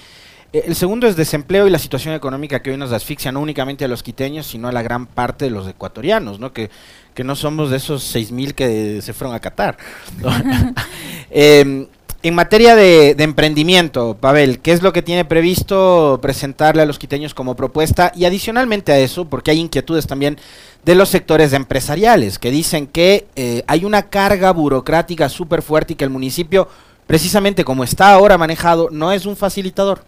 Eh, 0.51 0.63
el 0.65 0.75
segundo 0.75 1.07
es 1.07 1.15
desempleo 1.15 1.67
y 1.67 1.69
la 1.69 1.79
situación 1.79 2.15
económica 2.15 2.61
que 2.61 2.71
hoy 2.71 2.77
nos 2.77 2.91
asfixia 2.91 3.31
no 3.31 3.39
únicamente 3.39 3.85
a 3.85 3.87
los 3.87 4.03
quiteños, 4.03 4.47
sino 4.47 4.67
a 4.67 4.71
la 4.71 4.81
gran 4.81 5.05
parte 5.05 5.45
de 5.45 5.51
los 5.51 5.67
ecuatorianos, 5.67 6.39
¿no? 6.39 6.53
Que, 6.53 6.69
que 7.13 7.23
no 7.23 7.35
somos 7.35 7.69
de 7.69 7.77
esos 7.77 8.15
6.000 8.15 8.53
que 8.53 9.01
se 9.01 9.13
fueron 9.13 9.35
a 9.35 9.39
Qatar. 9.39 9.77
eh, 11.29 11.87
en 12.23 12.35
materia 12.35 12.77
de, 12.77 13.15
emprendimiento, 13.19 14.15
Pavel, 14.19 14.59
¿qué 14.59 14.71
es 14.71 14.81
lo 14.81 14.93
que 14.93 15.01
tiene 15.01 15.25
previsto 15.25 16.19
presentarle 16.21 16.81
a 16.81 16.85
los 16.85 16.97
quiteños 16.97 17.33
como 17.33 17.55
propuesta? 17.57 18.13
Y 18.15 18.23
adicionalmente 18.23 18.93
a 18.93 18.97
eso, 18.97 19.25
porque 19.25 19.51
hay 19.51 19.59
inquietudes 19.59 20.07
también 20.07 20.39
de 20.85 20.95
los 20.95 21.09
sectores 21.09 21.51
empresariales 21.51 22.39
que 22.39 22.49
dicen 22.49 22.87
que 22.87 23.27
eh, 23.35 23.65
hay 23.67 23.83
una 23.83 24.09
carga 24.09 24.51
burocrática 24.51 25.27
súper 25.27 25.61
fuerte 25.61 25.93
y 25.93 25.95
que 25.97 26.05
el 26.05 26.09
municipio, 26.09 26.69
precisamente 27.07 27.65
como 27.65 27.83
está 27.83 28.13
ahora 28.13 28.37
manejado, 28.37 28.87
no 28.89 29.11
es 29.11 29.25
un 29.25 29.35
facilitador. 29.35 30.05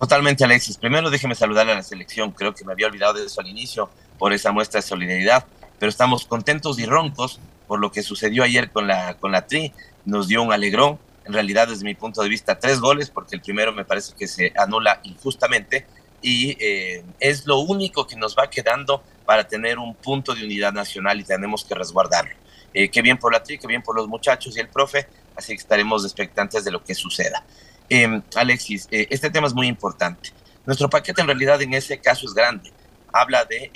Totalmente, 0.00 0.44
Alexis. 0.44 0.78
Primero 0.78 1.10
déjeme 1.10 1.34
saludarle 1.34 1.72
a 1.72 1.76
la 1.76 1.82
selección. 1.82 2.32
Creo 2.32 2.54
que 2.54 2.64
me 2.64 2.72
había 2.72 2.86
olvidado 2.86 3.14
de 3.14 3.26
eso 3.26 3.42
al 3.42 3.48
inicio 3.48 3.90
por 4.18 4.32
esa 4.32 4.50
muestra 4.50 4.80
de 4.80 4.86
solidaridad, 4.86 5.44
pero 5.78 5.90
estamos 5.90 6.24
contentos 6.24 6.78
y 6.78 6.86
roncos 6.86 7.38
por 7.66 7.80
lo 7.80 7.90
que 7.92 8.02
sucedió 8.02 8.42
ayer 8.42 8.70
con 8.70 8.86
la, 8.86 9.14
con 9.14 9.32
la 9.32 9.46
Tri. 9.46 9.72
Nos 10.04 10.28
dio 10.28 10.42
un 10.42 10.52
alegrón. 10.52 10.98
En 11.24 11.32
realidad, 11.32 11.68
desde 11.68 11.84
mi 11.84 11.94
punto 11.94 12.22
de 12.22 12.28
vista, 12.28 12.58
tres 12.58 12.80
goles, 12.80 13.10
porque 13.10 13.36
el 13.36 13.42
primero 13.42 13.72
me 13.72 13.84
parece 13.84 14.12
que 14.14 14.26
se 14.26 14.52
anula 14.56 15.00
injustamente 15.04 15.86
y 16.22 16.56
eh, 16.60 17.04
es 17.20 17.46
lo 17.46 17.58
único 17.58 18.06
que 18.06 18.16
nos 18.16 18.36
va 18.36 18.48
quedando 18.48 19.02
para 19.26 19.46
tener 19.46 19.78
un 19.78 19.94
punto 19.94 20.34
de 20.34 20.44
unidad 20.44 20.72
nacional 20.72 21.20
y 21.20 21.24
tenemos 21.24 21.64
que 21.64 21.74
resguardarlo. 21.74 22.34
Eh, 22.72 22.88
qué 22.88 23.02
bien 23.02 23.18
por 23.18 23.32
la 23.32 23.42
tri, 23.42 23.58
qué 23.58 23.66
bien 23.66 23.82
por 23.82 23.96
los 23.96 24.08
muchachos 24.08 24.56
y 24.56 24.60
el 24.60 24.68
profe, 24.68 25.06
así 25.36 25.52
que 25.52 25.60
estaremos 25.60 26.04
expectantes 26.04 26.64
de 26.64 26.70
lo 26.70 26.82
que 26.82 26.94
suceda. 26.94 27.44
Em, 27.88 28.22
Alexis, 28.36 28.88
eh, 28.90 29.06
este 29.10 29.30
tema 29.30 29.46
es 29.46 29.54
muy 29.54 29.66
importante. 29.66 30.30
Nuestro 30.64 30.88
paquete 30.88 31.20
en 31.20 31.26
realidad 31.26 31.60
en 31.60 31.74
ese 31.74 31.98
caso 31.98 32.26
es 32.26 32.32
grande. 32.32 32.72
Habla 33.12 33.44
de, 33.44 33.70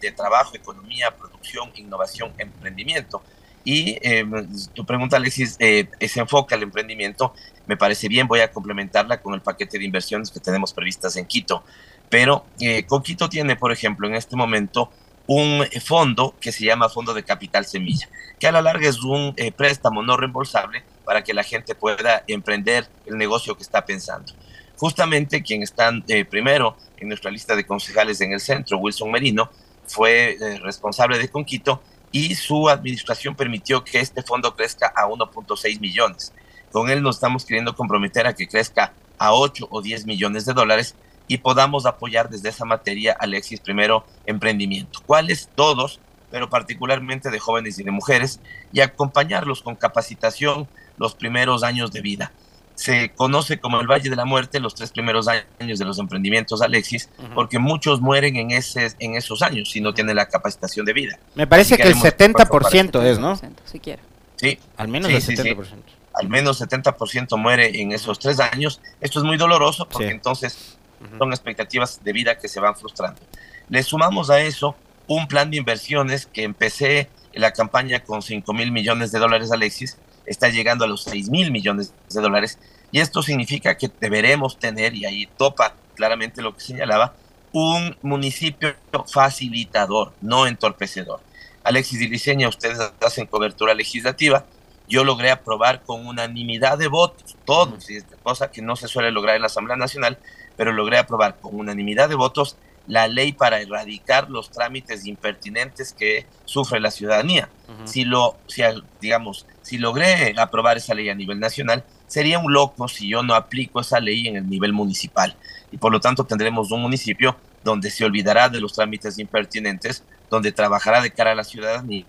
de 0.00 0.12
trabajo, 0.12 0.54
economía, 0.54 1.14
producción, 1.14 1.70
innovación, 1.74 2.32
emprendimiento. 2.38 3.22
Y 3.70 3.98
em, 4.00 4.48
tu 4.72 4.86
pregunta, 4.86 5.18
Alexis, 5.18 5.56
eh, 5.58 5.90
se 6.00 6.20
enfoca 6.20 6.54
al 6.54 6.62
emprendimiento. 6.62 7.34
Me 7.66 7.76
parece 7.76 8.08
bien, 8.08 8.26
voy 8.26 8.40
a 8.40 8.50
complementarla 8.50 9.20
con 9.20 9.34
el 9.34 9.42
paquete 9.42 9.78
de 9.78 9.84
inversiones 9.84 10.30
que 10.30 10.40
tenemos 10.40 10.72
previstas 10.72 11.16
en 11.16 11.26
Quito. 11.26 11.62
Pero 12.08 12.46
eh, 12.60 12.86
con 12.86 13.02
Quito 13.02 13.28
tiene, 13.28 13.56
por 13.56 13.70
ejemplo, 13.70 14.08
en 14.08 14.14
este 14.14 14.36
momento 14.36 14.90
un 15.26 15.66
fondo 15.84 16.34
que 16.40 16.50
se 16.50 16.64
llama 16.64 16.88
Fondo 16.88 17.12
de 17.12 17.24
Capital 17.24 17.66
Semilla, 17.66 18.08
que 18.40 18.46
a 18.46 18.52
la 18.52 18.62
larga 18.62 18.88
es 18.88 19.02
un 19.02 19.34
eh, 19.36 19.52
préstamo 19.52 20.02
no 20.02 20.16
reembolsable 20.16 20.82
para 21.04 21.22
que 21.22 21.34
la 21.34 21.42
gente 21.42 21.74
pueda 21.74 22.24
emprender 22.26 22.88
el 23.04 23.18
negocio 23.18 23.54
que 23.54 23.64
está 23.64 23.84
pensando. 23.84 24.32
Justamente 24.78 25.42
quien 25.42 25.62
está 25.62 25.92
eh, 26.08 26.24
primero 26.24 26.74
en 26.96 27.08
nuestra 27.08 27.30
lista 27.30 27.54
de 27.54 27.66
concejales 27.66 28.18
en 28.22 28.32
el 28.32 28.40
centro, 28.40 28.78
Wilson 28.78 29.10
Merino, 29.10 29.50
fue 29.86 30.38
eh, 30.40 30.58
responsable 30.60 31.18
de 31.18 31.28
Conquito 31.28 31.82
y 32.12 32.34
su 32.34 32.68
administración 32.68 33.34
permitió 33.34 33.84
que 33.84 34.00
este 34.00 34.22
fondo 34.22 34.54
crezca 34.54 34.92
a 34.94 35.06
1.6 35.06 35.80
millones. 35.80 36.32
Con 36.72 36.90
él 36.90 37.02
nos 37.02 37.16
estamos 37.16 37.44
queriendo 37.44 37.74
comprometer 37.74 38.26
a 38.26 38.34
que 38.34 38.48
crezca 38.48 38.92
a 39.18 39.32
8 39.32 39.68
o 39.70 39.82
10 39.82 40.06
millones 40.06 40.44
de 40.46 40.52
dólares 40.52 40.94
y 41.26 41.38
podamos 41.38 41.86
apoyar 41.86 42.30
desde 42.30 42.48
esa 42.48 42.64
materia, 42.64 43.16
Alexis, 43.18 43.60
primero, 43.60 44.04
emprendimiento. 44.26 45.00
¿Cuáles? 45.06 45.50
Todos, 45.54 46.00
pero 46.30 46.48
particularmente 46.48 47.30
de 47.30 47.38
jóvenes 47.38 47.78
y 47.78 47.84
de 47.84 47.90
mujeres, 47.90 48.40
y 48.72 48.80
acompañarlos 48.80 49.62
con 49.62 49.76
capacitación 49.76 50.68
los 50.96 51.14
primeros 51.14 51.62
años 51.62 51.92
de 51.92 52.00
vida. 52.00 52.32
Se 52.78 53.10
conoce 53.10 53.58
como 53.58 53.80
el 53.80 53.88
Valle 53.88 54.08
de 54.08 54.14
la 54.14 54.24
Muerte 54.24 54.60
los 54.60 54.76
tres 54.76 54.92
primeros 54.92 55.26
años 55.26 55.80
de 55.80 55.84
los 55.84 55.98
emprendimientos, 55.98 56.62
Alexis, 56.62 57.10
porque 57.34 57.58
muchos 57.58 58.00
mueren 58.00 58.36
en, 58.36 58.52
ese, 58.52 58.92
en 59.00 59.16
esos 59.16 59.42
años 59.42 59.70
si 59.70 59.80
no 59.80 59.92
tienen 59.92 60.14
la 60.14 60.28
capacitación 60.28 60.86
de 60.86 60.92
vida. 60.92 61.18
Me 61.34 61.48
parece 61.48 61.76
que 61.76 61.88
el 61.88 61.96
70% 61.96 63.02
es, 63.02 63.18
¿no? 63.18 63.38
Si 63.64 63.80
quiere. 63.80 64.00
Sí. 64.36 64.60
Al 64.76 64.86
menos 64.86 65.10
el 65.10 65.20
70%. 65.20 65.66
Al 66.14 66.28
menos 66.28 66.60
70% 66.60 67.36
muere 67.36 67.80
en 67.80 67.90
esos 67.90 68.20
tres 68.20 68.38
años. 68.38 68.80
Esto 69.00 69.18
es 69.18 69.24
muy 69.24 69.36
doloroso 69.36 69.88
porque 69.88 70.10
entonces 70.10 70.78
son 71.18 71.32
expectativas 71.32 72.02
de 72.04 72.12
vida 72.12 72.38
que 72.38 72.48
se 72.48 72.60
van 72.60 72.76
frustrando. 72.76 73.20
Le 73.68 73.82
sumamos 73.82 74.30
a 74.30 74.40
eso 74.40 74.76
un 75.08 75.26
plan 75.26 75.50
de 75.50 75.56
inversiones 75.56 76.26
que 76.26 76.44
empecé 76.44 77.10
en 77.32 77.42
la 77.42 77.52
campaña 77.52 78.04
con 78.04 78.22
5 78.22 78.52
mil 78.52 78.70
millones 78.70 79.10
de 79.10 79.18
dólares, 79.18 79.50
Alexis, 79.50 79.98
está 80.28 80.48
llegando 80.48 80.84
a 80.84 80.88
los 80.88 81.02
6 81.04 81.30
mil 81.30 81.50
millones 81.50 81.94
de 82.12 82.20
dólares. 82.20 82.58
Y 82.90 83.00
esto 83.00 83.22
significa 83.22 83.76
que 83.76 83.90
deberemos 84.00 84.58
tener, 84.58 84.94
y 84.94 85.04
ahí 85.04 85.26
topa 85.36 85.74
claramente 85.94 86.42
lo 86.42 86.54
que 86.54 86.60
señalaba, 86.60 87.14
un 87.52 87.96
municipio 88.02 88.74
facilitador, 89.06 90.12
no 90.20 90.46
entorpecedor. 90.46 91.20
Alexis 91.64 92.00
y 92.00 92.46
ustedes 92.46 92.78
hacen 93.04 93.26
cobertura 93.26 93.74
legislativa. 93.74 94.46
Yo 94.88 95.04
logré 95.04 95.30
aprobar 95.30 95.82
con 95.82 96.06
unanimidad 96.06 96.78
de 96.78 96.88
votos, 96.88 97.36
todos, 97.44 97.86
cosa 98.22 98.50
que 98.50 98.62
no 98.62 98.74
se 98.74 98.88
suele 98.88 99.10
lograr 99.10 99.36
en 99.36 99.42
la 99.42 99.48
Asamblea 99.48 99.76
Nacional, 99.76 100.18
pero 100.56 100.72
logré 100.72 100.96
aprobar 100.96 101.38
con 101.40 101.58
unanimidad 101.58 102.08
de 102.08 102.14
votos 102.14 102.56
la 102.88 103.06
ley 103.06 103.32
para 103.32 103.60
erradicar 103.60 104.30
los 104.30 104.50
trámites 104.50 105.06
impertinentes 105.06 105.92
que 105.92 106.26
sufre 106.46 106.80
la 106.80 106.90
ciudadanía. 106.90 107.48
Si 107.84 108.04
lo, 108.04 108.36
si, 108.46 108.62
digamos, 109.00 109.46
si 109.62 109.76
logré 109.78 110.34
aprobar 110.38 110.78
esa 110.78 110.94
ley 110.94 111.10
a 111.10 111.14
nivel 111.14 111.38
nacional, 111.38 111.84
sería 112.06 112.38
un 112.38 112.52
loco 112.52 112.88
si 112.88 113.08
yo 113.08 113.22
no 113.22 113.34
aplico 113.34 113.80
esa 113.80 114.00
ley 114.00 114.26
en 114.26 114.36
el 114.36 114.48
nivel 114.48 114.72
municipal. 114.72 115.36
Y 115.70 115.76
por 115.76 115.92
lo 115.92 116.00
tanto 116.00 116.24
tendremos 116.24 116.72
un 116.72 116.80
municipio 116.80 117.36
donde 117.62 117.90
se 117.90 118.04
olvidará 118.04 118.48
de 118.48 118.60
los 118.60 118.72
trámites 118.72 119.18
impertinentes, 119.18 120.02
donde 120.30 120.52
trabajará 120.52 121.02
de 121.02 121.10
cara 121.10 121.32
a 121.32 121.34
la 121.34 121.44
ciudadanía 121.44 122.06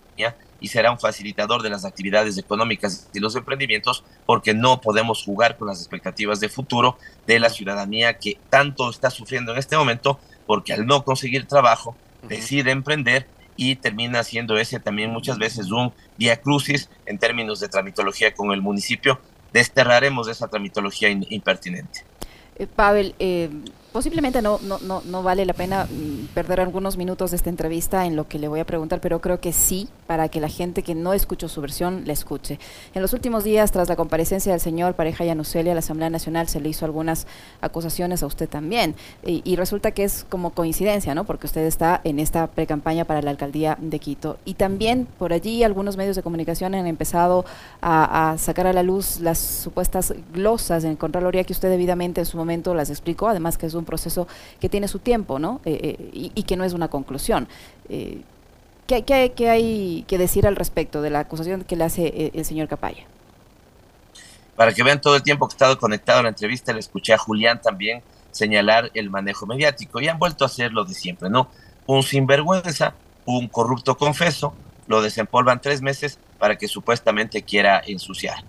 y 0.62 0.67
será 0.67 0.91
un 0.91 1.00
facilitador 1.00 1.62
de 1.62 1.69
las 1.69 1.86
actividades 1.86 2.38
económicas 2.38 3.09
y 3.13 3.19
los 3.19 3.36
emprendimientos, 3.36 4.03
porque 4.25 4.53
no 4.53 4.81
podemos 4.81 5.24
jugar 5.24 5.57
con 5.57 5.67
las 5.67 5.79
expectativas 5.79 6.39
de 6.39 6.50
futuro 6.50 6.98
de 7.27 7.39
la 7.39 7.50
ciudadanía 7.50 8.17
que 8.17 8.38
tanto 8.50 8.89
está 8.89 9.09
sufriendo 9.09 9.51
en 9.53 9.57
este 9.57 9.77
momento, 9.77 10.19
porque 10.49 10.73
al 10.73 10.87
no 10.87 11.03
conseguir 11.03 11.45
trabajo 11.45 11.95
decide 12.23 12.71
emprender 12.71 13.27
y 13.55 13.75
termina 13.75 14.23
siendo 14.23 14.57
ese 14.57 14.79
también 14.79 15.11
muchas 15.11 15.37
veces 15.37 15.69
un 15.69 15.93
via 16.17 16.41
crucis 16.41 16.89
en 17.05 17.19
términos 17.19 17.59
de 17.59 17.69
tramitología 17.69 18.33
con 18.33 18.51
el 18.51 18.59
municipio. 18.59 19.19
Desterraremos 19.53 20.27
esa 20.27 20.47
tramitología 20.47 21.07
impertinente. 21.11 22.03
Eh, 22.55 22.65
Pavel, 22.65 23.13
eh, 23.19 23.51
posiblemente 23.91 24.41
no, 24.41 24.60
no, 24.62 24.79
no, 24.79 25.01
no, 25.05 25.24
vale 25.24 25.46
la 25.46 25.53
pena 25.53 25.86
mm, 25.86 26.34
perder 26.34 26.62
algunos 26.62 26.98
minutos 26.98 27.31
de 27.31 27.38
esta 27.38 27.50
entrevista 27.50 28.05
en 28.05 28.15
lo 28.15 28.27
que 28.27 28.39
le 28.39 28.48
voy 28.48 28.60
a 28.60 28.65
preguntar, 28.65 29.01
pero 29.01 29.19
creo 29.22 29.39
que 29.39 29.53
sí, 29.53 29.89
para 30.08 30.29
que 30.29 30.39
la 30.39 30.50
gente 30.50 30.84
que 30.84 30.96
no 30.96 31.13
escuchó 31.13 31.48
su 31.48 31.62
versión 31.62 32.03
la 32.05 32.13
escuche. 32.13 32.60
En 32.93 33.01
los 33.01 33.13
últimos 33.13 33.43
días, 33.43 33.72
tras 33.72 33.89
la 33.89 33.96
comparecencia 33.96 34.51
del 34.51 34.62
señor 34.62 34.96
Pareja 34.96 35.25
Yanucelia 35.25 35.72
a 35.72 35.75
la 35.75 35.79
Asamblea 35.79 36.10
Nacional, 36.10 36.48
se 36.48 36.60
le 36.60 36.69
hizo 36.69 36.86
algunas 36.86 37.27
acusaciones 37.62 38.24
a 38.24 38.25
usted 38.25 38.50
también. 38.50 38.96
Y, 39.24 39.55
resulta 39.55 39.91
que 39.91 40.05
es 40.05 40.25
como 40.29 40.51
coincidencia, 40.51 41.13
¿no? 41.13 41.25
Porque 41.25 41.48
usted 41.48 41.65
está 41.65 42.00
en 42.03 42.19
esta 42.19 42.48
pre-campaña 42.48 43.03
para 43.03 43.22
la 43.22 43.31
alcaldía 43.31 43.77
de 43.81 44.00
Quito. 44.00 44.38
Y 44.46 44.53
también 44.53 45.08
por 45.17 45.34
allí 45.34 45.63
algunos 45.63 45.98
medios 45.98 46.15
de 46.15 46.24
comunicación 46.24 46.74
han 46.75 46.88
empezado 46.88 47.46
a, 47.81 48.36
sacar 48.38 48.67
a 48.67 48.74
la 48.74 48.84
luz 48.84 49.19
las 49.19 49.38
supuestas 49.38 50.13
glosas 50.34 50.84
en 50.84 50.96
Contraloría 50.96 51.43
que 51.43 51.53
usted 51.53 51.69
debidamente 51.69 52.22
en 52.22 52.25
su 52.25 52.38
momento 52.38 52.74
las 52.74 52.89
explicó, 52.89 53.27
además 53.27 53.58
que 53.58 53.65
es 53.65 53.74
un 53.74 53.86
proceso 53.89 54.27
que 54.60 54.69
tiene 54.69 54.88
su 54.88 55.00
tiempo, 55.00 55.39
¿no? 55.39 55.62
Eh, 55.65 55.98
eh, 56.00 56.31
y, 56.36 56.43
que 56.43 56.55
no 56.55 56.63
es 56.63 56.74
una 56.74 56.89
conclusión. 56.89 57.48
Eh, 57.89 58.22
¿qué, 58.86 59.03
hay 59.50 60.03
que 60.08 60.17
decir 60.17 60.46
al 60.46 60.55
respecto 60.55 61.01
de 61.01 61.10
la 61.10 61.22
acusación 61.22 61.63
que 61.63 61.75
le 61.75 61.86
hace 61.86 62.31
el 62.36 62.46
señor 62.46 62.67
Capaya? 62.67 63.03
Para 64.55 64.74
que 64.74 64.84
vean 64.84 65.01
todo 65.01 65.15
el 65.15 65.24
tiempo 65.24 65.48
que 65.48 65.53
he 65.53 65.55
estado 65.55 65.79
conectado 65.79 66.19
a 66.19 66.24
la 66.24 66.29
entrevista, 66.29 66.72
le 66.72 66.79
escuché 66.79 67.13
a 67.13 67.17
Julián 67.17 67.62
también 67.62 68.03
señalar 68.29 68.91
el 68.93 69.10
manejo 69.10 69.48
mediático 69.48 70.00
y 70.00 70.08
han 70.08 70.19
vuelto 70.19 70.43
a 70.43 70.48
hacer 70.48 70.72
lo 70.72 70.86
de 70.86 70.93
siempre, 70.93 71.29
¿no? 71.29 71.50
Un 71.88 72.03
sinvergüenza, 72.03 72.93
un 73.25 73.48
corrupto 73.48 73.98
confeso, 73.98 74.53
lo 74.88 75.01
desempolvan 75.01 75.62
tres 75.62 75.81
meses 75.81 76.19
para 76.38 76.58
que 76.58 76.67
supuestamente 76.67 77.41
quiera 77.41 77.81
ensuciar. 77.86 78.43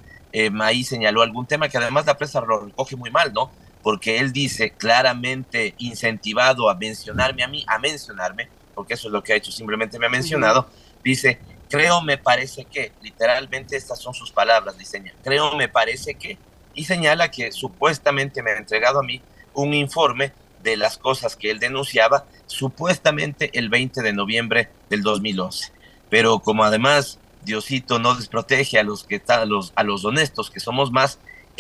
ahí 0.61 0.85
señaló 0.85 1.23
algún 1.23 1.47
tema 1.47 1.69
que 1.69 1.79
además 1.79 2.05
la 2.05 2.19
prensa 2.19 2.41
lo 2.43 2.67
recoge 2.67 2.97
muy 2.97 3.11
mal, 3.11 3.33
¿no? 3.33 3.51
Porque 3.83 4.19
él 4.19 4.33
dice 4.33 4.71
claramente 4.71 5.75
incentivado 5.79 6.69
a 6.69 6.75
mencionarme 6.75 7.43
a 7.43 7.49
mí, 7.49 7.65
a 7.67 7.79
mencionarme, 7.79 8.49
porque 8.75 8.95
eso 8.95 9.09
es 9.09 9.13
lo 9.13 9.23
que 9.23 9.33
ha 9.33 9.37
hecho, 9.37 9.53
simplemente 9.53 9.99
me 9.99 10.07
ha 10.07 10.11
mencionado, 10.11 10.69
dice, 11.03 11.41
creo, 11.69 12.03
me 12.03 12.19
parece 12.19 12.65
que, 12.65 12.93
literalmente 13.03 13.77
estas 13.77 13.99
son 13.99 14.15
sus 14.15 14.31
palabras, 14.33 14.77
diseña, 14.77 15.15
creo, 15.23 15.57
me 15.57 15.69
parece 15.69 16.15
que, 16.15 16.39
y 16.75 16.85
señala 16.85 17.31
que 17.31 17.53
supuestamente 17.53 18.43
me 18.43 18.51
ha 18.51 18.59
entregado 18.59 19.01
a 19.01 19.03
mí 19.03 19.23
un 19.55 19.75
informe 19.75 20.33
de 20.63 20.77
las 20.77 20.99
cosas 20.99 21.37
que 21.37 21.51
él 21.51 21.59
denunciaba, 21.59 22.27
supuestamente 22.47 23.51
el 23.59 23.69
20 23.69 24.03
de 24.03 24.13
noviembre 24.13 24.69
del 24.91 25.03
2011. 25.03 25.73
Pero 26.11 26.41
como 26.41 26.65
además 26.65 27.19
Diosito 27.43 27.99
no 27.99 28.15
desprotege 28.15 28.79
a 28.79 28.83
los 28.83 29.05
que 29.05 29.23
a 29.29 29.45
los, 29.45 29.73
a 29.75 29.85
los 29.85 30.05
honestos, 30.05 30.51
que 30.51 30.61
somos 30.61 30.93
más, 30.93 31.19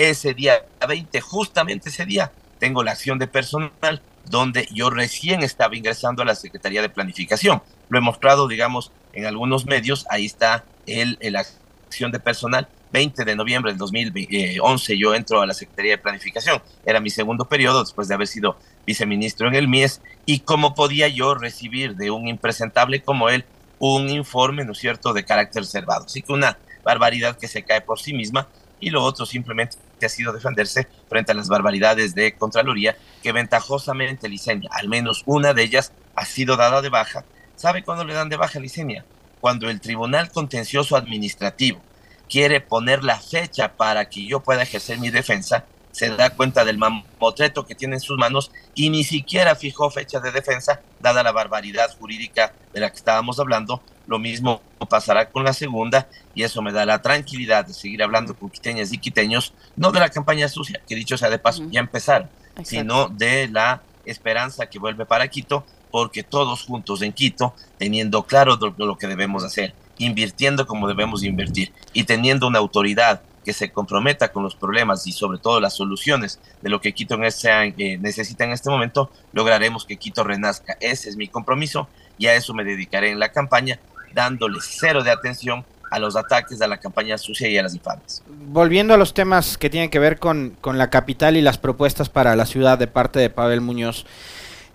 ese 0.09 0.33
día 0.35 0.65
20, 0.87 1.21
justamente 1.21 1.91
ese 1.91 2.07
día, 2.07 2.33
tengo 2.59 2.83
la 2.83 2.93
acción 2.93 3.19
de 3.19 3.27
personal 3.27 4.03
donde 4.27 4.69
yo 4.73 4.91
recién 4.91 5.43
estaba 5.43 5.77
ingresando 5.77 6.23
a 6.23 6.25
la 6.25 6.35
Secretaría 6.35 6.83
de 6.83 6.89
Planificación. 6.89 7.63
Lo 7.89 7.99
he 7.99 8.01
mostrado, 8.01 8.49
digamos, 8.49 8.93
en 9.13 9.27
algunos 9.27 9.67
medios, 9.67 10.07
ahí 10.09 10.27
está 10.27 10.65
el, 10.87 11.19
la 11.21 11.45
acción 11.87 12.13
de 12.13 12.21
personal. 12.21 12.69
20 12.93 13.25
de 13.25 13.37
noviembre 13.37 13.71
del 13.71 13.79
2011 13.79 14.99
yo 14.99 15.15
entro 15.15 15.41
a 15.41 15.47
la 15.47 15.55
Secretaría 15.55 15.93
de 15.93 15.99
Planificación. 15.99 16.61
Era 16.85 16.99
mi 16.99 17.11
segundo 17.11 17.45
periodo 17.45 17.81
después 17.85 18.09
de 18.09 18.15
haber 18.15 18.27
sido 18.27 18.59
viceministro 18.85 19.47
en 19.47 19.55
el 19.55 19.69
MIES. 19.69 20.01
¿Y 20.27 20.41
cómo 20.41 20.75
podía 20.75 21.07
yo 21.07 21.35
recibir 21.35 21.95
de 21.95 22.11
un 22.11 22.27
impresentable 22.27 23.03
como 23.03 23.29
él 23.29 23.45
un 23.79 24.09
informe, 24.11 24.65
¿no 24.65 24.73
es 24.73 24.79
cierto?, 24.79 25.13
de 25.13 25.25
carácter 25.25 25.63
reservado. 25.63 26.07
Así 26.07 26.23
que 26.23 26.33
una 26.33 26.59
barbaridad 26.85 27.37
que 27.37 27.49
se 27.49 27.65
cae 27.65 27.81
por 27.81 27.99
sí 27.99 28.13
misma 28.13 28.49
y 28.81 28.91
lo 28.91 29.03
otro 29.03 29.27
simplemente 29.27 29.77
ha 30.03 30.09
sido 30.09 30.33
defenderse 30.33 30.89
frente 31.09 31.33
a 31.33 31.35
las 31.35 31.49
barbaridades 31.49 32.15
de 32.15 32.33
Contraloría 32.33 32.97
que 33.23 33.33
ventajosamente 33.33 34.29
Licenia, 34.29 34.71
al 34.73 34.89
menos 34.89 35.23
una 35.27 35.53
de 35.55 35.63
ellas, 35.63 35.93
ha 36.15 36.25
sido 36.25 36.57
dada 36.57 36.83
de 36.83 36.89
baja. 36.89 37.25
¿Sabe 37.57 37.83
cuándo 37.83 38.05
le 38.05 38.15
dan 38.15 38.29
de 38.29 38.37
baja 38.37 38.59
Licenia? 38.59 39.05
Cuando 39.41 39.69
el 39.69 39.81
Tribunal 39.81 40.31
Contencioso 40.31 40.97
Administrativo 40.97 41.81
quiere 42.29 42.61
poner 42.61 43.05
la 43.05 43.19
fecha 43.19 43.77
para 43.77 44.09
que 44.09 44.27
yo 44.27 44.41
pueda 44.41 44.63
ejercer 44.63 44.99
mi 44.99 45.11
defensa, 45.11 45.67
se 45.93 46.09
da 46.11 46.31
cuenta 46.31 46.65
del 46.65 46.79
mamotreto 46.79 47.67
que 47.67 47.75
tiene 47.75 47.97
en 47.97 48.01
sus 48.01 48.17
manos 48.17 48.51
y 48.75 48.91
ni 48.91 49.05
siquiera 49.05 49.55
fijó 49.55 49.91
fecha 49.91 50.21
de 50.21 50.33
defensa, 50.33 50.81
dada 51.01 51.23
la 51.23 51.33
barbaridad 51.33 51.95
jurídica 51.99 52.53
de 52.73 52.81
la 52.81 52.91
que 52.91 52.97
estábamos 52.97 53.39
hablando. 53.41 53.83
Lo 54.07 54.19
mismo 54.19 54.63
pasará 54.89 55.31
con 55.31 55.45
la 55.45 55.53
segunda 55.53 56.09
y 56.35 56.43
eso 56.43 56.63
me 56.63 56.73
da 56.73 56.85
la 56.87 57.03
tranquilidad 57.03 57.67
de 57.67 57.75
seguir 57.75 58.03
hablando 58.03 58.35
con 58.35 58.51
quiteñas 58.51 58.93
y 58.93 58.99
quiteños, 58.99 59.53
no 59.77 59.93
de 59.93 60.01
la 60.01 60.09
campaña 60.09 60.49
sucia, 60.49 60.81
que 60.87 60.95
dicho 60.95 61.17
sea 61.17 61.31
de 61.31 61.39
paso, 61.39 61.65
ya 61.71 61.81
empezaron, 61.81 62.29
sino 62.65 63.09
de 63.09 63.49
la 63.49 63.83
esperanza 64.05 64.67
que 64.67 64.79
vuelve 64.79 65.07
para 65.07 65.29
Quito, 65.29 65.65
porque 65.91 66.23
todos 66.23 66.65
juntos 66.65 67.03
en 67.03 67.13
Quito, 67.13 67.55
teniendo 67.79 68.23
claro 68.25 68.59
lo 68.77 68.97
que 68.97 69.07
debemos 69.07 69.45
hacer, 69.45 69.75
invirtiendo 69.99 70.67
como 70.67 70.89
debemos 70.89 71.23
invertir 71.23 71.73
y 71.93 72.05
teniendo 72.05 72.47
una 72.47 72.59
autoridad 72.59 73.23
que 73.45 73.53
se 73.53 73.71
comprometa 73.71 74.33
con 74.33 74.43
los 74.43 74.55
problemas 74.55 75.07
y 75.07 75.13
sobre 75.13 75.39
todo 75.39 75.61
las 75.61 75.75
soluciones 75.75 76.39
de 76.61 76.69
lo 76.69 76.81
que 76.81 76.93
Quito 76.93 77.19
eh, 77.23 77.99
necesita 78.01 78.45
en 78.45 78.53
este 78.53 78.71
momento, 78.71 79.11
lograremos 79.33 79.85
que 79.85 79.97
Quito 79.97 80.25
renazca. 80.25 80.77
Ese 80.81 81.09
es 81.09 81.17
mi 81.17 81.29
compromiso 81.29 81.89
y 82.19 82.27
a 82.27 82.35
eso 82.35 82.53
me 82.55 82.65
dedicaré 82.65 83.11
en 83.11 83.19
la 83.19 83.31
campaña, 83.31 83.81
dándole 84.15 84.59
cero 84.61 85.03
de 85.03 85.11
atención 85.11 85.65
a 85.91 85.99
los 85.99 86.17
ataques 86.17 86.63
a 86.63 86.69
la 86.69 86.79
campaña 86.79 87.19
sucia 87.19 87.49
y 87.49 87.59
a 87.59 87.63
las 87.63 87.75
infames. 87.75 88.23
Volviendo 88.29 88.95
a 88.95 88.97
los 88.97 89.13
temas 89.13 89.59
que 89.59 89.71
tienen 89.71 89.91
que 89.91 89.99
ver 89.99 90.19
con, 90.19 90.57
con 90.61 90.79
la 90.79 90.89
capital 90.89 91.37
y 91.37 91.43
las 91.43 91.59
propuestas 91.59 92.09
para 92.09 92.37
la 92.37 92.47
ciudad 92.47 92.79
de 92.79 92.87
parte 92.87 93.19
de 93.19 93.31
Pavel 93.31 93.61
Muñoz 93.61 94.07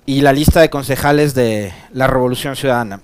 y 0.06 0.22
la 0.22 0.34
lista 0.34 0.60
de 0.60 0.70
concejales 0.70 1.34
de 1.34 1.74
la 1.94 2.08
Revolución 2.08 2.56
Ciudadana. 2.56 3.00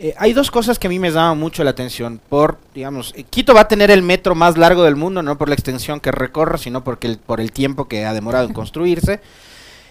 Eh, 0.00 0.14
hay 0.16 0.32
dos 0.32 0.52
cosas 0.52 0.78
que 0.78 0.86
a 0.86 0.90
mí 0.90 1.00
me 1.00 1.10
llaman 1.10 1.38
mucho 1.38 1.64
la 1.64 1.70
atención. 1.70 2.20
Por, 2.28 2.58
digamos, 2.72 3.12
eh, 3.16 3.24
Quito 3.24 3.52
va 3.52 3.62
a 3.62 3.68
tener 3.68 3.90
el 3.90 4.02
metro 4.02 4.36
más 4.36 4.56
largo 4.56 4.84
del 4.84 4.94
mundo, 4.94 5.22
no 5.24 5.36
por 5.36 5.48
la 5.48 5.54
extensión 5.54 5.98
que 5.98 6.12
recorre, 6.12 6.58
sino 6.58 6.84
porque 6.84 7.08
el, 7.08 7.18
por 7.18 7.40
el 7.40 7.50
tiempo 7.50 7.88
que 7.88 8.06
ha 8.06 8.12
demorado 8.12 8.46
en 8.46 8.52
construirse. 8.54 9.20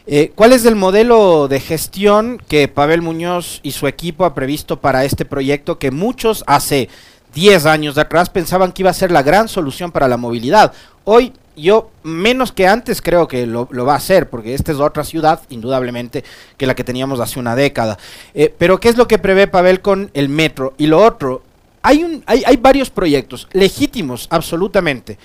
Eh, 0.05 0.31
¿Cuál 0.33 0.53
es 0.53 0.63
el 0.63 0.77
modelo 0.77 1.49
de 1.49 1.59
gestión 1.59 2.41
que 2.47 2.69
Pavel 2.69 3.01
Muñoz 3.01 3.59
y 3.63 3.71
su 3.71 3.87
equipo 3.87 4.23
ha 4.23 4.33
previsto 4.33 4.79
para 4.79 5.03
este 5.03 5.25
proyecto 5.25 5.77
que 5.77 5.91
muchos 5.91 6.45
hace 6.47 6.87
10 7.33 7.65
años 7.65 7.95
de 7.95 8.01
atrás 8.01 8.29
pensaban 8.29 8.71
que 8.71 8.83
iba 8.83 8.89
a 8.89 8.93
ser 8.93 9.11
la 9.11 9.23
gran 9.23 9.49
solución 9.49 9.91
para 9.91 10.07
la 10.07 10.15
movilidad? 10.15 10.71
Hoy 11.03 11.33
yo 11.57 11.91
menos 12.03 12.51
que 12.51 12.67
antes 12.67 13.01
creo 13.01 13.27
que 13.27 13.45
lo, 13.45 13.67
va 13.67 13.93
a 13.93 13.97
hacer, 13.97 14.29
porque 14.29 14.53
esta 14.53 14.71
es 14.71 14.79
otra 14.79 15.03
ciudad, 15.03 15.41
indudablemente, 15.49 16.23
que 16.55 16.67
la 16.67 16.75
que 16.75 16.83
teníamos 16.83 17.19
hace 17.19 17.39
una 17.39 17.55
década. 17.55 17.97
Eh, 18.33 18.53
pero 18.57 18.79
¿qué 18.79 18.89
es 18.89 18.97
lo 18.97 19.07
que 19.07 19.17
prevé 19.17 19.47
Pavel 19.47 19.81
con 19.81 20.11
el 20.13 20.29
metro? 20.29 20.73
Y 20.77 20.87
lo 20.87 21.03
otro, 21.03 21.41
hay, 21.81 22.23
hay, 22.25 22.43
hay 22.45 22.57
varios 22.57 22.89
proyectos 22.89 23.47
legítimos, 23.51 24.27
absolutamente, 24.29 25.17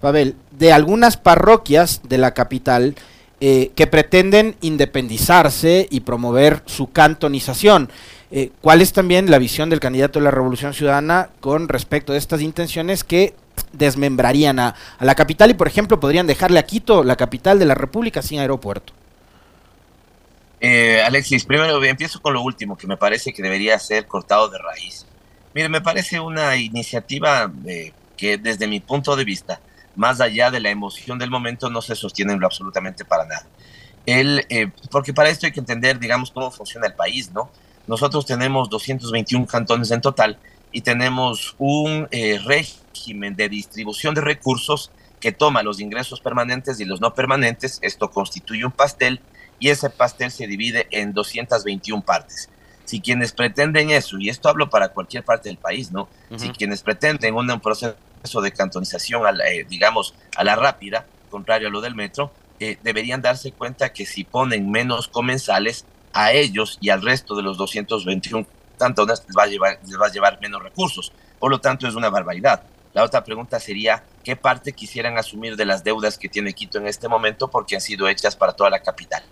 Pavel, 0.00 0.36
de 0.52 0.72
algunas 0.72 1.16
parroquias 1.16 2.00
de 2.04 2.18
la 2.18 2.32
capital 2.32 2.94
eh, 3.42 3.70
que 3.74 3.86
pretenden 3.86 4.54
independizarse 4.60 5.88
y 5.90 6.00
promover 6.00 6.62
su 6.66 6.90
cantonización. 6.90 7.88
Eh, 8.30 8.50
¿Cuál 8.60 8.82
es 8.82 8.92
también 8.92 9.30
la 9.30 9.38
visión 9.38 9.70
del 9.70 9.80
candidato 9.80 10.18
de 10.18 10.26
la 10.26 10.30
Revolución 10.30 10.74
Ciudadana 10.74 11.30
con 11.40 11.68
respecto 11.68 12.12
a 12.12 12.18
estas 12.18 12.42
intenciones 12.42 13.02
que 13.02 13.32
desmembrarían 13.72 14.58
a, 14.58 14.74
la 15.00 15.14
capital 15.14 15.50
y, 15.50 15.54
por 15.54 15.68
ejemplo, 15.68 16.00
podrían 16.00 16.26
dejarle 16.26 16.58
a 16.58 16.64
Quito, 16.64 17.04
la 17.04 17.16
capital 17.16 17.58
de 17.58 17.66
la 17.66 17.74
República, 17.74 18.22
sin 18.22 18.40
aeropuerto. 18.40 18.92
Eh, 20.60 21.00
Alexis, 21.02 21.44
primero 21.44 21.82
empiezo 21.82 22.20
con 22.20 22.34
lo 22.34 22.42
último, 22.42 22.76
que 22.76 22.86
me 22.86 22.96
parece 22.96 23.32
que 23.32 23.42
debería 23.42 23.78
ser 23.78 24.06
cortado 24.06 24.48
de 24.48 24.58
raíz. 24.58 25.06
Mire, 25.54 25.68
me 25.68 25.80
parece 25.80 26.20
una 26.20 26.56
iniciativa 26.56 27.50
eh, 27.66 27.92
que 28.16 28.36
desde 28.36 28.66
mi 28.66 28.80
punto 28.80 29.16
de 29.16 29.24
vista, 29.24 29.60
más 29.96 30.20
allá 30.20 30.50
de 30.50 30.60
la 30.60 30.70
emoción 30.70 31.18
del 31.18 31.30
momento, 31.30 31.70
no 31.70 31.80
se 31.80 31.96
sostiene 31.96 32.34
en 32.34 32.40
lo 32.40 32.46
absolutamente 32.46 33.04
para 33.04 33.24
nada. 33.24 33.46
El, 34.06 34.44
eh, 34.48 34.70
porque 34.90 35.14
para 35.14 35.30
esto 35.30 35.46
hay 35.46 35.52
que 35.52 35.60
entender, 35.60 35.98
digamos, 35.98 36.30
cómo 36.30 36.50
funciona 36.50 36.86
el 36.86 36.94
país, 36.94 37.30
¿no? 37.32 37.50
Nosotros 37.86 38.26
tenemos 38.26 38.68
221 38.68 39.46
cantones 39.46 39.90
en 39.90 40.00
total 40.00 40.38
y 40.72 40.82
tenemos 40.82 41.54
un 41.58 42.08
eh, 42.10 42.38
régimen 42.44 43.34
de 43.34 43.48
distribución 43.48 44.14
de 44.14 44.20
recursos 44.20 44.90
que 45.20 45.32
toma 45.32 45.62
los 45.62 45.80
ingresos 45.80 46.20
permanentes 46.20 46.80
y 46.80 46.84
los 46.84 47.00
no 47.00 47.14
permanentes. 47.14 47.78
Esto 47.82 48.10
constituye 48.10 48.64
un 48.64 48.72
pastel 48.72 49.20
y 49.58 49.68
ese 49.68 49.90
pastel 49.90 50.30
se 50.30 50.46
divide 50.46 50.86
en 50.90 51.12
221 51.12 52.02
partes. 52.02 52.48
Si 52.84 53.00
quienes 53.00 53.32
pretenden 53.32 53.90
eso, 53.90 54.18
y 54.18 54.30
esto 54.30 54.48
hablo 54.48 54.70
para 54.70 54.88
cualquier 54.88 55.24
parte 55.24 55.48
del 55.48 55.58
país, 55.58 55.92
¿no? 55.92 56.08
Si 56.36 56.48
quienes 56.48 56.82
pretenden 56.82 57.34
un, 57.34 57.60
proceso 57.60 57.94
de 58.42 58.52
cantonización, 58.52 59.22
eh, 59.46 59.64
digamos, 59.68 60.14
a 60.34 60.42
la 60.42 60.56
rápida, 60.56 61.06
contrario 61.30 61.68
a 61.68 61.70
lo 61.70 61.80
del 61.80 61.94
metro, 61.94 62.32
eh, 62.58 62.78
deberían 62.82 63.22
darse 63.22 63.52
cuenta 63.52 63.92
que 63.92 64.06
si 64.06 64.24
ponen 64.24 64.70
menos 64.70 65.06
comensales, 65.06 65.84
a 66.12 66.32
ellos 66.32 66.78
y 66.80 66.90
al 66.90 67.02
resto 67.02 67.36
de 67.36 67.42
los 67.42 67.56
221 67.56 68.46
tanto 68.80 69.04
les 69.04 69.20
va, 69.38 69.42
a 69.42 69.46
llevar, 69.46 69.78
les 69.86 70.00
va 70.00 70.06
a 70.06 70.10
llevar 70.10 70.40
menos 70.40 70.62
recursos. 70.62 71.12
Por 71.38 71.50
lo 71.50 71.60
tanto, 71.60 71.86
es 71.86 71.94
una 71.94 72.08
barbaridad. 72.08 72.62
La 72.94 73.04
otra 73.04 73.22
pregunta 73.22 73.60
sería, 73.60 74.02
¿qué 74.24 74.36
parte 74.36 74.72
quisieran 74.72 75.18
asumir 75.18 75.54
de 75.54 75.66
las 75.66 75.84
deudas 75.84 76.18
que 76.18 76.30
tiene 76.30 76.54
Quito 76.54 76.78
en 76.78 76.86
este 76.86 77.06
momento 77.06 77.48
porque 77.48 77.76
han 77.76 77.80
sido 77.80 78.08
hechas 78.08 78.34
para 78.34 78.54
toda 78.54 78.70
la 78.70 78.80
capital? 78.80 79.22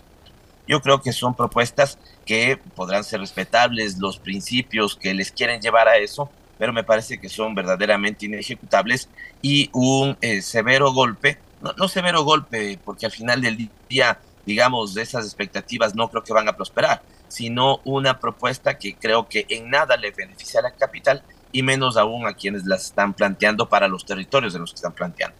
Yo 0.67 0.81
creo 0.81 1.01
que 1.01 1.11
son 1.11 1.33
propuestas 1.33 1.97
que 2.25 2.57
podrán 2.75 3.03
ser 3.03 3.19
respetables, 3.21 3.97
los 3.97 4.19
principios 4.19 4.95
que 4.95 5.15
les 5.15 5.31
quieren 5.31 5.59
llevar 5.61 5.87
a 5.87 5.97
eso, 5.97 6.29
pero 6.59 6.71
me 6.71 6.83
parece 6.83 7.19
que 7.19 7.27
son 7.27 7.55
verdaderamente 7.55 8.27
inejecutables 8.27 9.09
y 9.41 9.69
un 9.73 10.15
eh, 10.21 10.43
severo 10.43 10.93
golpe, 10.93 11.39
no, 11.61 11.73
no 11.73 11.87
severo 11.87 12.23
golpe, 12.23 12.79
porque 12.85 13.07
al 13.07 13.11
final 13.11 13.41
del 13.41 13.69
día, 13.89 14.19
digamos, 14.45 14.95
esas 14.95 15.25
expectativas 15.25 15.95
no 15.95 16.07
creo 16.09 16.23
que 16.23 16.33
van 16.33 16.47
a 16.47 16.55
prosperar, 16.55 17.01
sino 17.29 17.79
una 17.85 18.19
propuesta 18.19 18.77
que 18.77 18.95
creo 18.95 19.29
que 19.29 19.45
en 19.49 19.69
nada 19.69 19.95
le 19.95 20.11
beneficia 20.11 20.59
a 20.59 20.63
la 20.63 20.71
capital 20.71 21.23
y 21.51 21.63
menos 21.63 21.95
aún 21.95 22.27
a 22.27 22.33
quienes 22.33 22.65
las 22.65 22.85
están 22.85 23.13
planteando 23.13 23.69
para 23.69 23.87
los 23.87 24.05
territorios 24.05 24.53
de 24.53 24.59
los 24.59 24.71
que 24.71 24.75
están 24.75 24.93
planteando. 24.93 25.37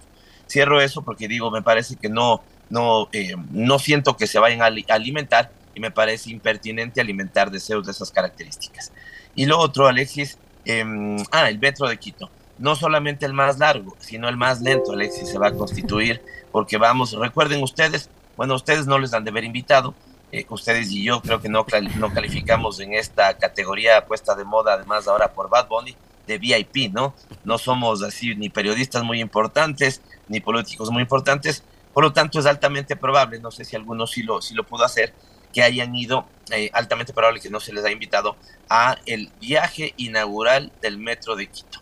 Cierro 0.47 0.82
eso 0.82 1.02
porque 1.02 1.28
digo, 1.28 1.52
me 1.52 1.62
parece 1.62 1.95
que 1.95 2.10
no, 2.10 2.41
no, 2.69 3.10
eh, 3.12 3.36
no 3.52 3.78
siento 3.80 4.15
que 4.15 4.28
se 4.28 4.39
vayan 4.39 4.62
a 4.62 4.69
alimentar 4.89 5.52
y 5.75 5.80
me 5.80 5.91
parece 5.91 6.32
impertinente 6.32 7.02
alimentar 7.02 7.52
deseos 7.52 7.86
de 7.86 7.91
esas 7.91 8.12
características. 8.12 8.91
Y 9.36 9.45
lo 9.45 9.60
otro, 9.60 9.88
Alexis, 9.88 10.38
em, 10.65 11.17
ah, 11.32 11.49
el 11.49 11.60
metro 11.60 11.88
de 11.88 11.97
Quito. 11.97 12.30
No 12.58 12.75
solamente 12.75 13.25
el 13.25 13.34
más 13.34 13.58
largo, 13.60 13.95
sino 13.99 14.28
el 14.28 14.36
más 14.36 14.62
lento, 14.62 14.91
Alexis, 14.91 15.30
se 15.30 15.38
va 15.38 15.47
a 15.47 15.54
constituir 15.54 16.21
porque 16.52 16.78
vamos, 16.78 17.13
recuerden 17.13 17.63
ustedes, 17.63 18.10
bueno, 18.36 18.56
ustedes 18.56 18.86
no 18.86 18.99
les 18.99 19.13
han 19.13 19.23
de 19.23 19.30
haber 19.30 19.45
invitado, 19.45 19.93
eh, 20.31 20.45
ustedes 20.49 20.91
y 20.91 21.03
yo 21.03 21.21
creo 21.21 21.41
que 21.41 21.49
no, 21.49 21.65
no 21.97 22.13
calificamos 22.13 22.79
en 22.79 22.93
esta 22.93 23.37
categoría 23.37 24.05
puesta 24.05 24.35
de 24.35 24.43
moda, 24.43 24.73
además 24.73 25.07
ahora 25.07 25.33
por 25.33 25.49
Bad 25.49 25.67
Bunny, 25.67 25.95
de 26.27 26.37
VIP, 26.37 26.93
¿no? 26.93 27.15
No 27.43 27.57
somos 27.57 28.03
así 28.03 28.35
ni 28.35 28.49
periodistas 28.49 29.03
muy 29.03 29.19
importantes, 29.19 30.01
ni 30.27 30.39
políticos 30.39 30.91
muy 30.91 31.01
importantes, 31.01 31.63
por 31.93 32.03
lo 32.03 32.13
tanto 32.13 32.39
es 32.39 32.45
altamente 32.45 32.95
probable, 32.95 33.39
no 33.39 33.49
sé 33.49 33.65
si 33.65 33.75
algunos 33.75 34.11
sí 34.11 34.21
lo, 34.21 34.41
sí 34.41 34.53
lo 34.53 34.63
pudo 34.63 34.85
hacer, 34.85 35.13
que 35.51 35.63
hayan 35.63 35.95
ido, 35.95 36.25
eh, 36.51 36.69
altamente 36.73 37.13
probable 37.13 37.39
que 37.39 37.49
no 37.49 37.59
se 37.59 37.73
les 37.73 37.83
haya 37.83 37.93
invitado 37.93 38.35
a 38.69 38.97
el 39.07 39.31
viaje 39.41 39.93
inaugural 39.97 40.71
del 40.81 40.99
metro 40.99 41.35
de 41.35 41.47
Quito. 41.47 41.79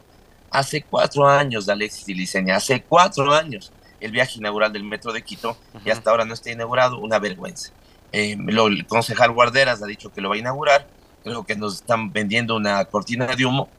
Hace 0.49 0.83
cuatro 0.83 1.27
años, 1.27 1.67
Alexis 1.67 2.07
y 2.07 2.13
Liceña, 2.13 2.55
hace 2.55 2.81
cuatro 2.81 3.33
años 3.33 3.73
el 3.99 4.12
viaje 4.12 4.38
inaugural 4.38 4.71
del 4.71 4.83
metro 4.83 5.12
de 5.12 5.23
Quito 5.23 5.57
y 5.83 5.89
hasta 5.89 6.12
ahora 6.12 6.23
no 6.23 6.33
está 6.33 6.51
inaugurado, 6.51 6.99
una 6.99 7.19
vergüenza. 7.19 7.71
Eh, 8.12 8.38
el 8.39 8.88
concejal 8.88 9.32
Guarderas 9.32 9.82
ha 9.84 9.86
dicho 9.86 10.12
que 10.12 10.22
lo 10.22 10.30
va 10.30 10.36
a 10.36 10.39
inaugurar. 10.39 10.88
Creo 11.24 11.46
que 11.46 11.56
nos 11.56 11.76
están 11.76 12.12
vendiendo 12.12 12.56
una 12.56 12.86
cortina 12.86 13.28
de 13.36 13.46
humo 13.46 13.70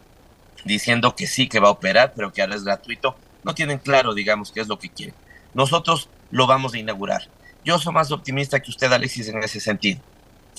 diciendo 0.64 1.14
que 1.14 1.27
sí, 1.27 1.49
que 1.49 1.61
va 1.61 1.69
a 1.69 1.73
operar, 1.73 2.12
pero 2.14 2.33
que 2.33 2.43
ahora 2.43 2.57
es 2.57 2.64
gratuito. 2.64 3.17
No 3.45 3.55
tienen 3.55 3.79
claro, 3.79 4.14
digamos, 4.14 4.53
qué 4.53 4.61
es 4.61 4.69
lo 4.69 4.79
que 4.79 4.88
quieren. 4.91 5.14
Nosotros 5.55 6.09
lo 6.31 6.47
vamos 6.47 6.75
a 6.75 6.79
inaugurar. 6.79 7.23
Yo 7.64 7.79
soy 7.79 7.93
más 7.93 8.11
optimista 8.12 8.61
que 8.61 8.71
usted, 8.71 8.93
Alexis, 8.93 9.29
en 9.29 9.43
ese 9.43 9.61
sentido. 9.61 10.01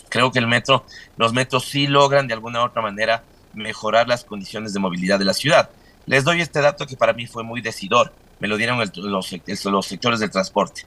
Creo 0.10 0.32
que 0.32 0.40
el 0.40 0.48
metro, 0.48 0.86
los 1.18 1.34
metros 1.34 1.66
sí 1.66 1.88
logran 1.88 2.28
de 2.28 2.34
alguna 2.34 2.62
u 2.62 2.66
otra 2.66 2.82
manera 2.82 3.24
mejorar 3.54 4.08
las 4.08 4.24
condiciones 4.24 4.74
de 4.74 4.80
movilidad 4.80 5.20
de 5.20 5.26
la 5.26 5.34
ciudad. 5.34 5.70
Les 6.06 6.24
doy 6.24 6.42
este 6.42 6.62
dato 6.62 6.88
que 6.88 6.98
para 6.98 7.14
mí 7.14 7.28
fue 7.28 7.44
muy 7.44 7.62
decidor. 7.62 8.14
Me 8.40 8.48
lo 8.48 8.58
dieron 8.58 8.80
los, 8.80 8.96
los 9.66 9.86
sectores 9.86 10.20
del 10.20 10.32
transporte. 10.32 10.86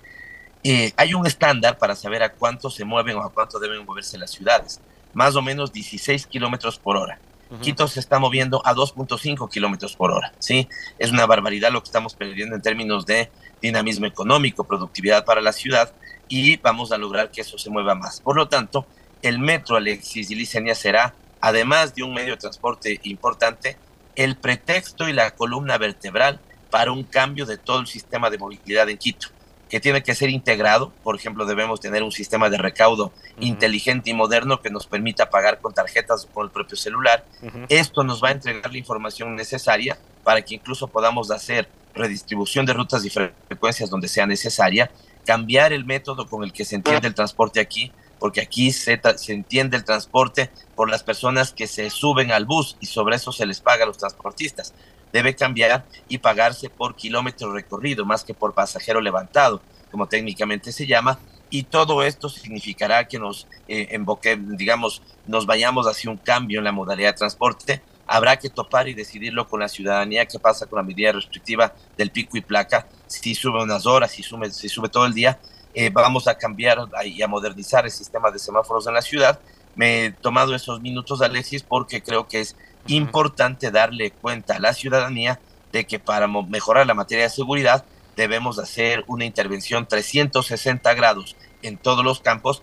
Eh, 0.64 0.92
hay 0.96 1.14
un 1.14 1.26
estándar 1.26 1.76
para 1.76 1.96
saber 1.96 2.22
a 2.22 2.32
cuánto 2.32 2.70
se 2.70 2.84
mueven 2.84 3.16
o 3.16 3.22
a 3.22 3.32
cuánto 3.32 3.58
deben 3.58 3.84
moverse 3.84 4.16
las 4.16 4.30
ciudades, 4.30 4.80
más 5.12 5.34
o 5.34 5.42
menos 5.42 5.72
16 5.72 6.26
kilómetros 6.26 6.78
por 6.78 6.96
hora. 6.96 7.18
Quito 7.60 7.86
se 7.86 8.00
está 8.00 8.18
moviendo 8.18 8.62
a 8.64 8.74
2.5 8.74 9.50
kilómetros 9.50 9.94
por 9.94 10.10
hora, 10.10 10.32
¿sí? 10.38 10.66
Es 10.98 11.10
una 11.10 11.26
barbaridad 11.26 11.70
lo 11.70 11.82
que 11.82 11.88
estamos 11.88 12.14
perdiendo 12.14 12.56
en 12.56 12.62
términos 12.62 13.04
de 13.04 13.30
dinamismo 13.60 14.06
económico, 14.06 14.64
productividad 14.64 15.26
para 15.26 15.42
la 15.42 15.52
ciudad 15.52 15.92
y 16.28 16.56
vamos 16.56 16.92
a 16.92 16.96
lograr 16.96 17.30
que 17.30 17.42
eso 17.42 17.58
se 17.58 17.68
mueva 17.68 17.94
más. 17.94 18.22
Por 18.22 18.36
lo 18.36 18.48
tanto, 18.48 18.86
el 19.20 19.38
metro 19.38 19.76
Alexis 19.76 20.30
y 20.30 20.34
Licenia 20.34 20.74
será, 20.74 21.14
además 21.42 21.94
de 21.94 22.04
un 22.04 22.14
medio 22.14 22.30
de 22.30 22.38
transporte 22.38 22.98
importante, 23.02 23.76
el 24.16 24.36
pretexto 24.36 25.06
y 25.06 25.12
la 25.12 25.32
columna 25.32 25.76
vertebral 25.76 26.40
para 26.70 26.90
un 26.90 27.04
cambio 27.04 27.44
de 27.44 27.58
todo 27.58 27.80
el 27.80 27.86
sistema 27.86 28.30
de 28.30 28.38
movilidad 28.38 28.88
en 28.88 28.96
Quito 28.96 29.28
que 29.72 29.80
tiene 29.80 30.02
que 30.02 30.14
ser 30.14 30.28
integrado. 30.28 30.92
Por 31.02 31.16
ejemplo, 31.16 31.46
debemos 31.46 31.80
tener 31.80 32.02
un 32.02 32.12
sistema 32.12 32.50
de 32.50 32.58
recaudo 32.58 33.10
inteligente 33.40 34.10
y 34.10 34.12
moderno 34.12 34.60
que 34.60 34.68
nos 34.68 34.86
permita 34.86 35.30
pagar 35.30 35.62
con 35.62 35.72
tarjetas 35.72 36.26
o 36.26 36.28
con 36.28 36.44
el 36.44 36.50
propio 36.50 36.76
celular. 36.76 37.24
Esto 37.70 38.04
nos 38.04 38.22
va 38.22 38.28
a 38.28 38.32
entregar 38.32 38.70
la 38.70 38.76
información 38.76 39.34
necesaria 39.34 39.98
para 40.24 40.42
que 40.42 40.56
incluso 40.56 40.88
podamos 40.88 41.30
hacer 41.30 41.70
redistribución 41.94 42.66
de 42.66 42.74
rutas 42.74 43.02
y 43.06 43.08
frecuencias 43.08 43.88
donde 43.88 44.08
sea 44.08 44.26
necesaria, 44.26 44.90
cambiar 45.24 45.72
el 45.72 45.86
método 45.86 46.26
con 46.26 46.44
el 46.44 46.52
que 46.52 46.66
se 46.66 46.74
entiende 46.74 47.08
el 47.08 47.14
transporte 47.14 47.58
aquí, 47.58 47.92
porque 48.18 48.42
aquí 48.42 48.72
se, 48.72 49.00
se, 49.16 49.32
entiende 49.32 49.78
el 49.78 49.84
transporte 49.84 50.50
por 50.76 50.90
las 50.90 51.02
personas 51.02 51.50
que 51.50 51.66
se 51.66 51.88
suben 51.88 52.30
al 52.30 52.44
bus 52.44 52.76
y 52.80 52.86
sobre 52.86 53.16
eso 53.16 53.32
se 53.32 53.46
les 53.46 53.62
paga 53.62 53.84
a 53.84 53.86
los 53.86 53.96
transportistas 53.96 54.74
debe 55.12 55.34
cambiar 55.34 55.84
y 56.08 56.18
pagarse 56.18 56.70
por 56.70 56.96
kilómetro 56.96 57.52
recorrido 57.52 58.04
más 58.04 58.24
que 58.24 58.34
por 58.34 58.54
pasajero 58.54 59.00
levantado, 59.00 59.60
como 59.90 60.06
técnicamente 60.06 60.72
se 60.72 60.86
llama, 60.86 61.18
y 61.50 61.64
todo 61.64 62.02
esto 62.02 62.30
significará 62.30 63.06
que 63.06 63.18
nos 63.18 63.46
eh, 63.68 63.98
digamos, 64.38 65.02
nos 65.26 65.44
vayamos 65.44 65.86
hacia 65.86 66.10
un 66.10 66.16
cambio 66.16 66.58
en 66.58 66.64
la 66.64 66.72
modalidad 66.72 67.10
de 67.10 67.18
transporte. 67.18 67.82
Habrá 68.06 68.38
que 68.38 68.48
topar 68.48 68.88
y 68.88 68.94
decidirlo 68.94 69.46
con 69.46 69.60
la 69.60 69.68
ciudadanía 69.68 70.26
qué 70.26 70.38
pasa 70.38 70.66
con 70.66 70.78
la 70.78 70.82
medida 70.82 71.12
restrictiva 71.12 71.74
del 71.96 72.10
pico 72.10 72.38
y 72.38 72.40
placa, 72.40 72.88
si 73.06 73.34
sube 73.34 73.62
unas 73.62 73.84
horas, 73.84 74.12
si 74.12 74.22
sube, 74.22 74.50
si 74.50 74.70
sube 74.70 74.88
todo 74.88 75.04
el 75.04 75.12
día. 75.12 75.38
Eh, 75.74 75.90
vamos 75.90 76.26
a 76.26 76.36
cambiar 76.36 76.78
y 77.04 77.20
a 77.22 77.28
modernizar 77.28 77.84
el 77.84 77.90
sistema 77.90 78.30
de 78.30 78.38
semáforos 78.38 78.86
en 78.86 78.94
la 78.94 79.02
ciudad. 79.02 79.38
Me 79.74 80.06
he 80.06 80.10
tomado 80.10 80.54
esos 80.54 80.80
minutos, 80.80 81.22
Alexis, 81.22 81.62
porque 81.62 82.02
creo 82.02 82.28
que 82.28 82.40
es 82.40 82.56
importante 82.86 83.70
darle 83.70 84.10
cuenta 84.10 84.56
a 84.56 84.60
la 84.60 84.74
ciudadanía 84.74 85.40
de 85.72 85.86
que 85.86 85.98
para 85.98 86.26
mejorar 86.26 86.86
la 86.86 86.94
materia 86.94 87.24
de 87.24 87.30
seguridad 87.30 87.84
debemos 88.16 88.58
hacer 88.58 89.04
una 89.06 89.24
intervención 89.24 89.86
360 89.86 90.92
grados 90.94 91.36
en 91.62 91.78
todos 91.78 92.04
los 92.04 92.20
campos 92.20 92.62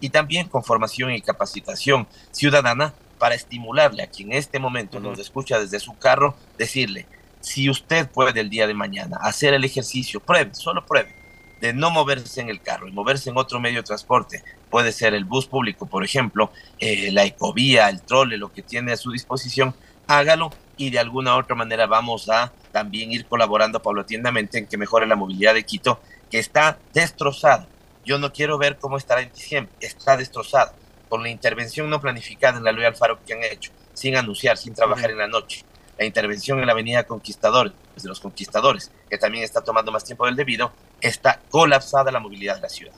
y 0.00 0.10
también 0.10 0.48
con 0.48 0.64
formación 0.64 1.12
y 1.12 1.22
capacitación 1.22 2.06
ciudadana 2.32 2.92
para 3.18 3.36
estimularle 3.36 4.02
a 4.02 4.08
quien 4.08 4.32
en 4.32 4.38
este 4.38 4.58
momento 4.58 4.98
nos 4.98 5.18
escucha 5.18 5.60
desde 5.60 5.78
su 5.78 5.96
carro, 5.96 6.34
decirle, 6.58 7.06
si 7.40 7.70
usted 7.70 8.08
puede 8.10 8.40
el 8.40 8.50
día 8.50 8.66
de 8.66 8.74
mañana 8.74 9.16
hacer 9.22 9.54
el 9.54 9.64
ejercicio, 9.64 10.20
pruebe, 10.20 10.54
solo 10.54 10.84
pruebe, 10.84 11.14
de 11.62 11.72
no 11.72 11.92
moverse 11.92 12.40
en 12.40 12.48
el 12.48 12.60
carro 12.60 12.88
y 12.88 12.90
moverse 12.92 13.30
en 13.30 13.38
otro 13.38 13.60
medio 13.60 13.78
de 13.78 13.82
transporte, 13.84 14.42
puede 14.68 14.90
ser 14.90 15.14
el 15.14 15.24
bus 15.24 15.46
público, 15.46 15.86
por 15.86 16.04
ejemplo, 16.04 16.50
eh, 16.80 17.12
la 17.12 17.24
ecovía, 17.24 17.88
el 17.88 18.02
trole, 18.02 18.36
lo 18.36 18.52
que 18.52 18.62
tiene 18.62 18.90
a 18.90 18.96
su 18.96 19.12
disposición, 19.12 19.72
hágalo 20.08 20.50
y 20.76 20.90
de 20.90 20.98
alguna 20.98 21.36
u 21.36 21.38
otra 21.38 21.54
manera 21.54 21.86
vamos 21.86 22.28
a 22.28 22.52
también 22.72 23.12
ir 23.12 23.26
colaborando 23.26 23.80
paulatinamente 23.80 24.58
en 24.58 24.66
que 24.66 24.76
mejore 24.76 25.06
la 25.06 25.14
movilidad 25.14 25.54
de 25.54 25.62
Quito, 25.62 26.00
que 26.32 26.40
está 26.40 26.80
destrozada. 26.92 27.68
Yo 28.04 28.18
no 28.18 28.32
quiero 28.32 28.58
ver 28.58 28.78
cómo 28.78 28.96
estará 28.96 29.22
en 29.22 29.32
diciembre, 29.32 29.72
está 29.78 30.16
destrozada, 30.16 30.74
con 31.08 31.22
la 31.22 31.28
intervención 31.28 31.88
no 31.88 32.00
planificada 32.00 32.58
en 32.58 32.64
la 32.64 32.72
Luis 32.72 32.88
Alfaro 32.88 33.20
que 33.24 33.34
han 33.34 33.44
hecho, 33.44 33.70
sin 33.94 34.16
anunciar, 34.16 34.58
sin 34.58 34.74
trabajar 34.74 35.12
en 35.12 35.18
la 35.18 35.28
noche. 35.28 35.64
La 35.96 36.06
intervención 36.06 36.58
en 36.58 36.66
la 36.66 36.72
avenida 36.72 37.04
Conquistadores, 37.04 37.72
de 38.02 38.08
los 38.08 38.18
Conquistadores, 38.18 38.90
que 39.08 39.18
también 39.18 39.44
está 39.44 39.60
tomando 39.60 39.92
más 39.92 40.04
tiempo 40.04 40.26
del 40.26 40.34
debido, 40.34 40.72
está 41.02 41.40
colapsada 41.50 42.10
la 42.10 42.20
movilidad 42.20 42.56
de 42.56 42.62
la 42.62 42.68
ciudad. 42.68 42.94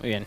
Muy 0.00 0.10
bien. 0.10 0.26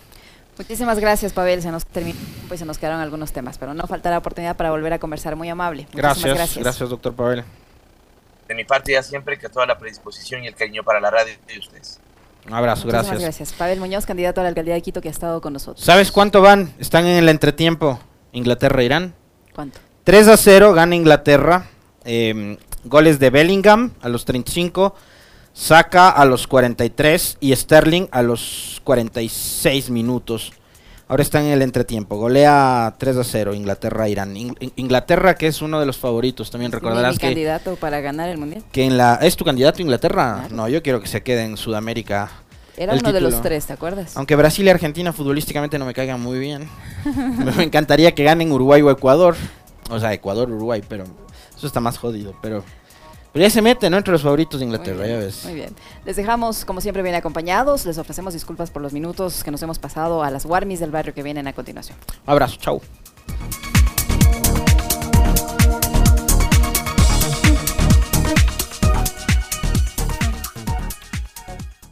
Muchísimas 0.58 1.00
gracias, 1.00 1.32
Pavel. 1.34 1.62
Se 1.62 1.72
nos 1.72 1.86
terminó 1.86 2.20
pues 2.48 2.60
se 2.60 2.66
nos 2.66 2.78
quedaron 2.78 3.00
algunos 3.00 3.32
temas, 3.32 3.58
pero 3.58 3.74
no 3.74 3.88
faltará 3.88 4.18
oportunidad 4.18 4.58
para 4.58 4.72
volver 4.72 4.92
a 4.94 5.00
conversar. 5.00 5.36
Muy 5.36 5.50
amable. 5.50 5.88
Gracias, 5.94 6.36
gracias, 6.36 6.64
gracias, 6.64 6.90
doctor 6.90 7.16
Pavel. 7.16 7.44
De 8.48 8.56
mi 8.56 8.66
parte, 8.66 8.92
ya 8.92 9.02
siempre 9.02 9.40
que 9.40 9.48
toda 9.48 9.66
la 9.66 9.78
predisposición 9.78 10.44
y 10.44 10.48
el 10.48 10.56
cariño 10.56 10.84
para 10.84 11.00
la 11.00 11.10
radio 11.10 11.34
de 11.48 11.58
ustedes. 11.58 12.02
Un 12.46 12.54
abrazo, 12.54 12.88
gracias. 12.88 13.22
gracias. 13.22 13.54
Pavel 13.54 13.80
Muñoz, 13.80 14.06
candidato 14.06 14.42
a 14.42 14.44
la 14.44 14.50
alcaldía 14.50 14.74
de 14.74 14.82
Quito, 14.82 15.00
que 15.00 15.08
ha 15.08 15.12
estado 15.12 15.40
con 15.40 15.54
nosotros. 15.54 15.86
¿Sabes 15.86 16.12
cuánto 16.12 16.42
van? 16.42 16.74
Están 16.80 17.06
en 17.06 17.18
el 17.18 17.30
entretiempo. 17.30 18.00
Inglaterra-Irán. 18.34 19.14
¿Cuánto? 19.54 19.80
3 20.04 20.28
a 20.28 20.38
0 20.38 20.74
gana 20.74 20.96
Inglaterra. 20.96 21.68
Eh, 22.04 22.58
goles 22.84 23.20
de 23.20 23.30
Bellingham 23.30 23.94
a 24.02 24.10
los 24.10 24.26
35, 24.26 24.96
Saka 25.54 26.10
a 26.10 26.26
los 26.26 26.48
43 26.48 27.38
y 27.40 27.56
Sterling 27.56 28.08
a 28.12 28.22
los 28.22 28.82
46 28.84 29.90
minutos. 29.90 30.54
Ahora 31.08 31.24
está 31.24 31.42
en 31.42 31.48
el 31.48 31.62
entretiempo. 31.62 32.16
Golea 32.18 32.96
3 32.98 33.18
a 33.18 33.24
0 33.26 33.54
Inglaterra 33.54 34.08
Irán. 34.08 34.34
Inglaterra 34.78 35.36
que 35.36 35.48
es 35.48 35.62
uno 35.62 35.80
de 35.80 35.86
los 35.86 35.98
favoritos, 35.98 36.50
también 36.52 36.72
recordarás 36.72 37.20
que 37.20 37.28
candidato 37.28 37.76
para 37.76 38.00
ganar 38.00 38.30
el 38.30 38.38
mundial. 38.38 38.64
Que 38.72 38.86
en 38.86 38.98
la 38.98 39.16
es 39.16 39.36
tu 39.36 39.44
candidato 39.44 39.82
Inglaterra? 39.82 40.48
No, 40.52 40.70
yo 40.70 40.82
quiero 40.82 41.02
que 41.02 41.08
se 41.08 41.22
quede 41.22 41.44
en 41.44 41.58
Sudamérica. 41.58 42.32
Era 42.78 42.94
uno 42.94 43.12
de 43.12 43.20
los 43.20 43.42
tres, 43.42 43.66
¿te 43.66 43.74
acuerdas? 43.74 44.16
Aunque 44.16 44.38
Brasil 44.38 44.66
y 44.66 44.70
Argentina 44.70 45.12
futbolísticamente 45.12 45.78
no 45.78 45.86
me 45.86 45.94
caigan 45.94 46.22
muy 46.22 46.40
bien. 46.40 46.70
me 47.58 47.64
encantaría 47.64 48.16
que 48.16 48.24
ganen 48.24 48.50
Uruguay 48.50 48.82
o 48.82 48.90
Ecuador. 48.90 49.36
O 49.90 50.00
sea, 50.00 50.14
Ecuador, 50.14 50.50
Uruguay, 50.50 50.82
pero 50.88 51.04
eso 51.56 51.68
está 51.68 51.82
más 51.82 51.98
jodido, 51.98 52.34
pero... 52.42 52.64
Pero 53.34 53.44
ya 53.44 53.50
se 53.50 53.62
mete, 53.62 53.90
¿no? 53.90 53.98
Entre 53.98 54.12
los 54.12 54.24
favoritos 54.24 54.60
de 54.60 54.66
Inglaterra, 54.66 55.08
ya 55.08 55.18
ves. 55.18 55.46
Muy 55.46 55.56
bien. 55.56 55.74
Les 56.06 56.16
dejamos, 56.18 56.66
como 56.66 56.82
siempre, 56.82 57.02
bien 57.02 57.16
acompañados. 57.16 57.86
Les 57.86 57.98
ofrecemos 57.98 58.34
disculpas 58.34 58.72
por 58.72 58.82
los 58.82 58.92
minutos 58.92 59.44
que 59.44 59.52
nos 59.52 59.62
hemos 59.64 59.80
pasado 59.80 60.24
a 60.24 60.30
las 60.30 60.46
Warmis 60.46 60.80
del 60.80 60.92
barrio 60.92 61.14
que 61.14 61.24
vienen 61.24 61.48
a 61.48 61.54
continuación. 61.54 61.98
Un 62.26 62.32
abrazo, 62.32 62.58
chau. 62.60 62.82